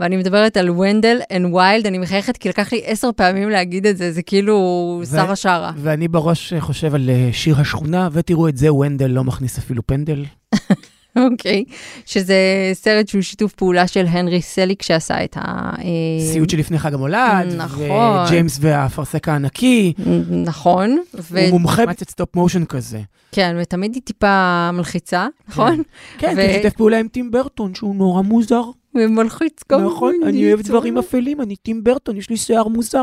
[0.00, 3.96] ואני מדברת על Wendell and Wild, אני מחייכת כי לקח לי עשר פעמים להגיד את
[3.96, 5.72] זה, זה כאילו שרה שרה.
[5.76, 10.24] ואני בראש חושב על אה, שיר השכונה, ותראו את זה, ונדל לא מכניס אפילו פנדל.
[11.16, 11.64] אוקיי,
[12.06, 12.34] שזה
[12.72, 15.40] סרט שהוא שיתוף פעולה של הנרי סליק שעשה את ה...
[15.78, 18.26] אה, סיוט שלפני חג המולד, נכון.
[18.26, 19.92] וג'יימס והאפרסק הענקי.
[20.30, 20.98] נכון.
[21.14, 23.00] ו- הוא מומחה בקטע stop motion כזה.
[23.32, 25.82] כן, ותמיד היא טיפה מלחיצה, נכון?
[26.18, 28.62] כן, כי שיתף פעולה עם טים ברטון, שהוא נורא מוזר.
[28.94, 29.84] ומלחיץ גם.
[29.84, 33.02] נכון, אני אוהב דברים אפלים, אני טים ברטון, יש לי שיער מוזר.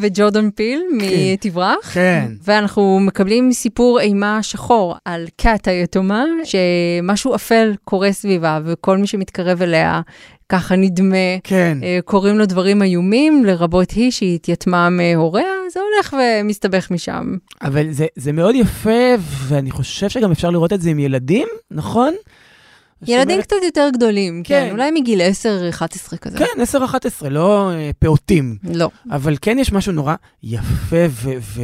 [0.00, 1.90] וג'ורדן פיל מתברח.
[1.92, 2.32] כן.
[2.44, 9.62] ואנחנו מקבלים סיפור אימה שחור על קאט היתומה, שמשהו אפל קורה סביבה, וכל מי שמתקרב
[9.62, 10.00] אליה,
[10.48, 11.78] ככה נדמה, כן.
[11.82, 17.36] אה, קוראים לו דברים איומים, לרבות היא שהתייתמה מהוריה, זה הולך ומסתבך משם.
[17.62, 19.14] אבל זה, זה מאוד יפה,
[19.48, 22.14] ואני חושב שגם אפשר לראות את זה עם ילדים, נכון?
[23.06, 24.72] ילדים אומרת- קצת יותר גדולים, כן, כן.
[24.72, 26.38] אולי מגיל 10-11 כזה.
[26.38, 26.44] כן,
[27.24, 28.56] 10-11, לא אה, פעוטים.
[28.74, 28.90] לא.
[29.10, 31.30] אבל כן יש משהו נורא יפה ו...
[31.40, 31.62] ו...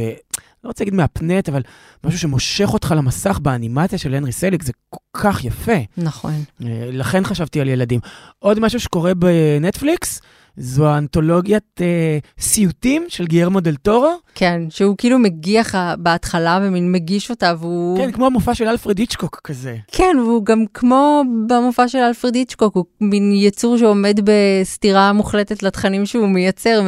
[0.63, 1.61] לא רוצה להגיד מהפנט, אבל
[2.03, 5.71] משהו שמושך אותך למסך באנימציה של הנרי סליק, זה כל כך יפה.
[5.97, 6.33] נכון.
[6.63, 7.99] אה, לכן חשבתי על ילדים.
[8.39, 10.21] עוד משהו שקורה בנטפליקס,
[10.59, 14.13] זו האנתולוגיית אה, סיוטים של גיירמו דל טורו.
[14.35, 17.97] כן, שהוא כאילו מגיח בהתחלה ומין מגיש אותה, והוא...
[17.97, 19.77] כן, כמו המופע של אלפרד היצ'קוק כזה.
[19.91, 26.05] כן, והוא גם כמו במופע של אלפרד היצ'קוק, הוא מין יצור שעומד בסתירה מוחלטת לתכנים
[26.05, 26.81] שהוא מייצר,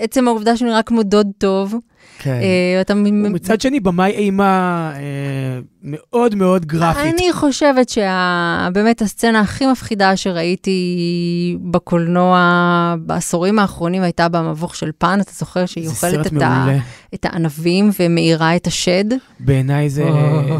[0.00, 1.74] ועצם העובדה שהוא נראה כמו דוד טוב.
[2.18, 2.30] כן.
[2.42, 5.00] אה, אתה מ- ומצד שני, במאי אימה אה,
[5.82, 7.14] מאוד מאוד גרפית.
[7.14, 10.78] אני חושבת שבאמת הסצנה הכי מפחידה שראיתי
[11.60, 12.38] בקולנוע
[13.00, 16.78] בעשורים האחרונים הייתה במבוך של פן, אתה זוכר שהיא זה אוכלת סרט את, ה, מעולה.
[17.14, 19.04] את הענבים ומאירה את השד?
[19.40, 20.04] בעיניי זה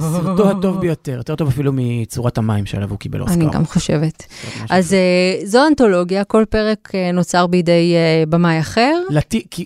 [0.01, 3.35] סרטו הטוב ביותר, יותר טוב אפילו מצורת המים שעליו הוא קיבל אוסקר.
[3.35, 4.27] אני גם חושבת.
[4.71, 9.03] אז אה, זו אנתולוגיה, כל פרק אה, נוצר בידי אה, במאי אחר.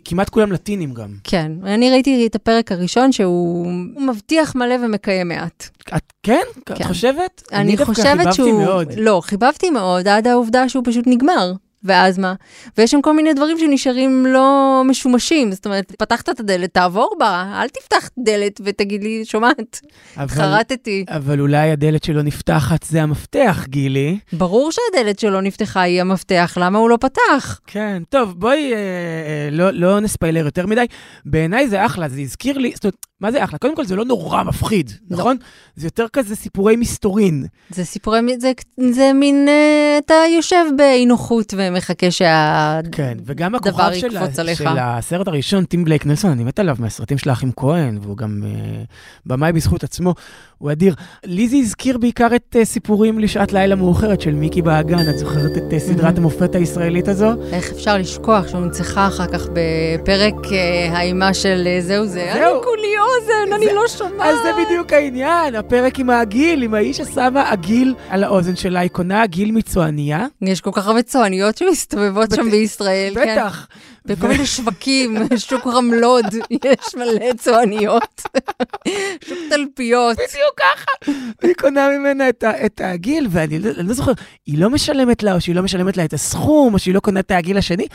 [0.04, 1.08] כמעט כולם לטינים גם.
[1.24, 5.68] כן, אני ראיתי את הפרק הראשון שהוא הוא מבטיח מלא ומקיים מעט.
[5.96, 6.42] את כן?
[6.64, 6.84] את כן.
[6.84, 7.42] חושבת?
[7.52, 8.52] אני דווקא חושבת חיבבתי.
[8.52, 8.92] מאוד.
[8.96, 11.52] לא, חיבבתי מאוד עד העובדה שהוא פשוט נגמר.
[11.84, 12.34] ואז מה?
[12.78, 15.52] ויש שם כל מיני דברים שנשארים לא משומשים.
[15.52, 19.80] זאת אומרת, פתחת את הדלת, תעבור בה, אל תפתח דלת ותגיד לי, שומעת,
[20.28, 21.04] חרטתי.
[21.08, 24.18] אבל אולי הדלת שלו נפתחת זה המפתח, גילי.
[24.32, 27.60] ברור שהדלת שלו נפתחה היא המפתח, למה הוא לא פתח?
[27.66, 30.84] כן, טוב, בואי אה, אה, לא, לא נספיילר יותר מדי.
[31.24, 33.58] בעיניי זה אחלה, זה הזכיר לי, זאת אומרת, מה זה אחלה?
[33.58, 35.18] קודם כל, זה לא נורא מפחיד, לא.
[35.18, 35.36] נכון?
[35.76, 37.46] זה יותר כזה סיפורי מסתורין.
[37.70, 38.52] זה סיפורי, זה,
[38.90, 42.80] זה מין, אה, אתה יושב באי נוחות ומחכה שה...
[42.92, 44.06] כן, וגם הכוכב של,
[44.38, 44.58] עליך.
[44.58, 48.42] של הסרט הראשון, טים בלייק נלסון, אני מת עליו מהסרטים של האחים כהן, והוא גם
[48.46, 48.82] אה,
[49.26, 50.14] במאי בזכות עצמו,
[50.58, 50.94] הוא אדיר.
[51.24, 55.56] לי זה הזכיר בעיקר את אה, סיפורים לשעת לילה מאוחרת של מיקי באגן, את זוכרת
[55.56, 57.30] את אה, סדרת המופת הישראלית הזו?
[57.52, 62.30] איך אפשר לשכוח שהונצחה אחר כך בפרק אה, האימה של אה, זהו זה?
[62.34, 62.54] זהו.
[62.54, 64.12] אני כולי אוזן, אני זה- לא שומעת.
[64.28, 68.90] אז זה בדיוק העניין, הפרק עם העגיל, עם האיש ששמה עגיל על האוזן שלה, היא
[68.90, 70.26] קונה עגיל מצועניה.
[70.42, 73.32] יש כל כך הרבה צועניות שמסתובבות שם בישראל, כן.
[73.32, 73.66] בטח.
[74.04, 75.16] בכל מיני שווקים,
[75.48, 78.22] שוק רמלוד, יש מלא צועניות.
[79.28, 80.16] שוק תלפיות.
[80.16, 81.12] בדיוק ככה.
[81.42, 84.12] והיא קונה ממנה את את העגיל, ואני לא אני לא זוכר,
[84.46, 87.20] היא לא משלמת לה, או שהיא לא משלמת לה את הסכום, או שהיא לא קונה
[87.20, 87.86] את העגיל השני,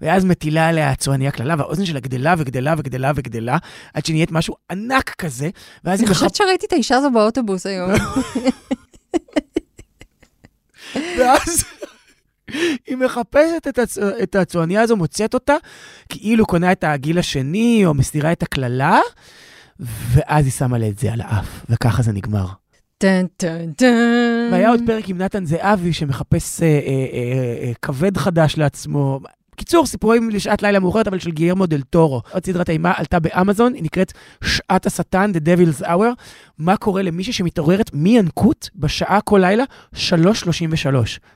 [0.00, 3.58] ואז מטילה עליה הצועניה קללה, והאוזן שלה גדלה וגדלה וגדלה וגדלה,
[3.94, 5.50] עד שנהיית משהו ענק כזה,
[5.84, 6.14] ואז היא אני.
[6.14, 7.90] חושבת שראיתי את האישה הזו באוטובוס היום.
[11.18, 11.64] ואז
[12.86, 13.98] היא מחפשת את, הצ...
[13.98, 15.54] את הצועניה הזו, מוצאת אותה,
[16.08, 19.00] כאילו קונה את העגיל השני, או מסתירה את הקללה,
[19.80, 22.46] ואז היא שמה לה את זה על האף, וככה זה נגמר.
[22.98, 24.48] טן טן טן.
[24.52, 29.20] והיה עוד פרק עם נתן זהבי שמחפש אה, אה, אה, אה, כבד חדש לעצמו.
[29.56, 32.22] קיצור, סיפורים לשעת לילה מאוחרת, אבל של גיירמו דל טורו.
[32.32, 34.12] עוד סדרת אימה עלתה באמזון, היא נקראת
[34.44, 36.22] שעת השטן, The Devil's Hour.
[36.58, 39.98] מה קורה למישהי שמתעוררת מינקות בשעה כל לילה 3.33,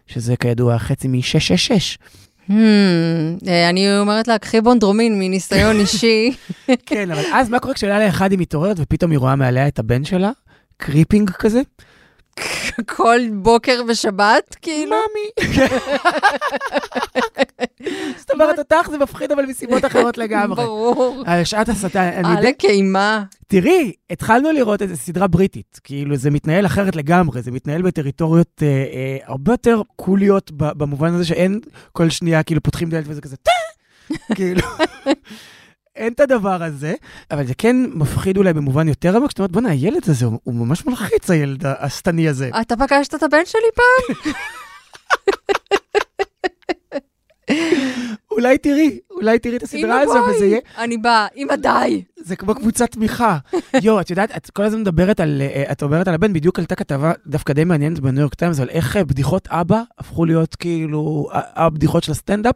[0.07, 1.99] שזה כידוע חצי מ-666.
[2.49, 2.53] Hmm,
[3.49, 6.33] אה, אני אומרת לה, קחי בונדרומין מניסיון אישי.
[6.87, 10.05] כן, אבל אז מה קורה כשלילה אחד היא מתעוררת ופתאום היא רואה מעליה את הבן
[10.05, 10.31] שלה?
[10.77, 11.61] קריפינג כזה?
[12.97, 14.91] כל בוקר בשבת, כאילו.
[14.91, 15.51] מאמי.
[18.18, 20.64] זאת אומרת, אותך זה מפחיד, אבל מסיבות אחרות לגמרי.
[20.64, 21.22] ברור.
[21.26, 23.24] על שעת השטן, אני על יודע, הקיימה.
[23.47, 25.80] תראי, התחלנו לראות איזו סדרה בריטית.
[25.84, 31.24] כאילו, זה מתנהל אחרת לגמרי, זה מתנהל בטריטוריות אה, אה, הרבה יותר קוליות, במובן הזה
[31.24, 31.61] שאין
[31.93, 33.51] כל שנייה, כאילו, פותחים דלת וזה כזה, טה!
[34.34, 34.62] כאילו,
[35.99, 36.95] אין את הדבר הזה,
[37.31, 40.55] אבל זה כן מפחיד אולי במובן יותר עמוק, זאת אומרת, בוא'נה, הילד הזה, הוא, הוא
[40.55, 42.51] ממש מלחיץ, הילד השטני הזה.
[42.61, 44.33] אתה פגשת את הבן שלי פעם?
[48.39, 50.18] אולי תראי, אולי תראי את הסדרה הזו.
[50.36, 52.03] וזה יהיה, אני באה, אמא די.
[52.16, 53.39] זה כמו קבוצת תמיכה.
[53.82, 56.74] יואו, את יודעת, את כל הזמן מדברת על, אה, את אומרת על הבן, בדיוק עלתה
[56.74, 61.28] כתבה דווקא די מעניינת בניו יורק טיימס, על איך אה, בדיחות אבא הפכו להיות כאילו
[61.32, 62.55] ה- הבדיחות של הסטנדאפ,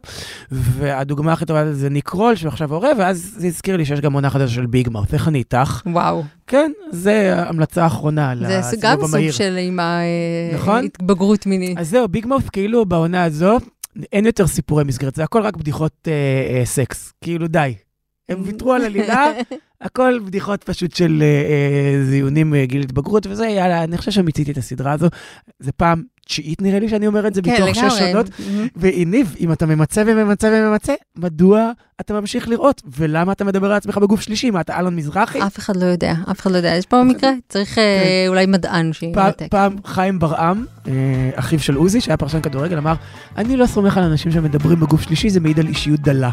[0.51, 4.13] והדוגמה הכי טובה זה ניק רול, שהוא עכשיו הורה, ואז זה הזכיר לי שיש גם
[4.13, 5.81] עונה חדשה של ביג מאוף, איך אני איתך?
[5.85, 6.23] וואו.
[6.47, 9.31] כן, זה ההמלצה האחרונה זה לסיבוב גם סוג המהיר.
[9.31, 9.79] של עם
[10.53, 10.75] נכון?
[10.77, 11.77] ההתבגרות מינית.
[11.77, 13.57] אז זהו, ביג מאוף כאילו בעונה הזו,
[14.11, 17.75] אין יותר סיפורי מסגרת, זה הכל רק בדיחות אה, אה, סקס, כאילו די.
[18.29, 19.31] הם ויתרו על עלילה,
[19.81, 24.51] הכל בדיחות פשוט של אה, אה, זיונים אה, גיל התבגרות וזה, יאללה, אני חושב שמיציתי
[24.51, 25.07] את הסדרה הזו.
[25.59, 27.99] זה פעם תשיעית נראה לי שאני אומר את זה כן, מתוך שש.
[27.99, 28.27] שונות.
[28.27, 28.41] Mhm.
[28.75, 31.71] והניב, אם אתה ממצה וממצה וממצה, מדוע
[32.01, 32.81] אתה ממשיך לראות?
[32.97, 34.51] ולמה אתה מדבר על עצמך בגוף שלישי?
[34.51, 35.41] מה, אתה אלון מזרחי?
[35.43, 36.75] אף אחד לא יודע, אף אחד לא יודע.
[36.75, 39.47] יש פה מקרה, צריך אה, אולי מדען שינתק.
[39.49, 40.91] פעם חיים ברעם, אה,
[41.35, 42.93] אחיו של עוזי, שהיה פרשן כדורגל, אמר,
[43.37, 46.29] אני לא סומך על אנשים שמדברים בגוף שלישי, זה מעיד על אישיות דלה.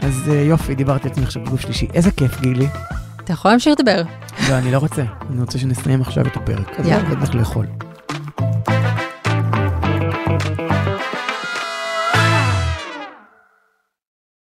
[0.00, 1.86] אז אה, יופי, דיברתי על עצמי עכשיו בגוף שלישי.
[1.94, 2.66] איזה כיף, גילי.
[3.24, 4.02] אתה יכול להמשיך לדבר.
[4.48, 5.02] לא, אני לא רוצה.
[5.30, 6.70] אני רוצה שנסיים עכשיו את הפרק.
[6.78, 7.02] אז יאללה.
[7.02, 7.66] יאללה, נלך לאכול.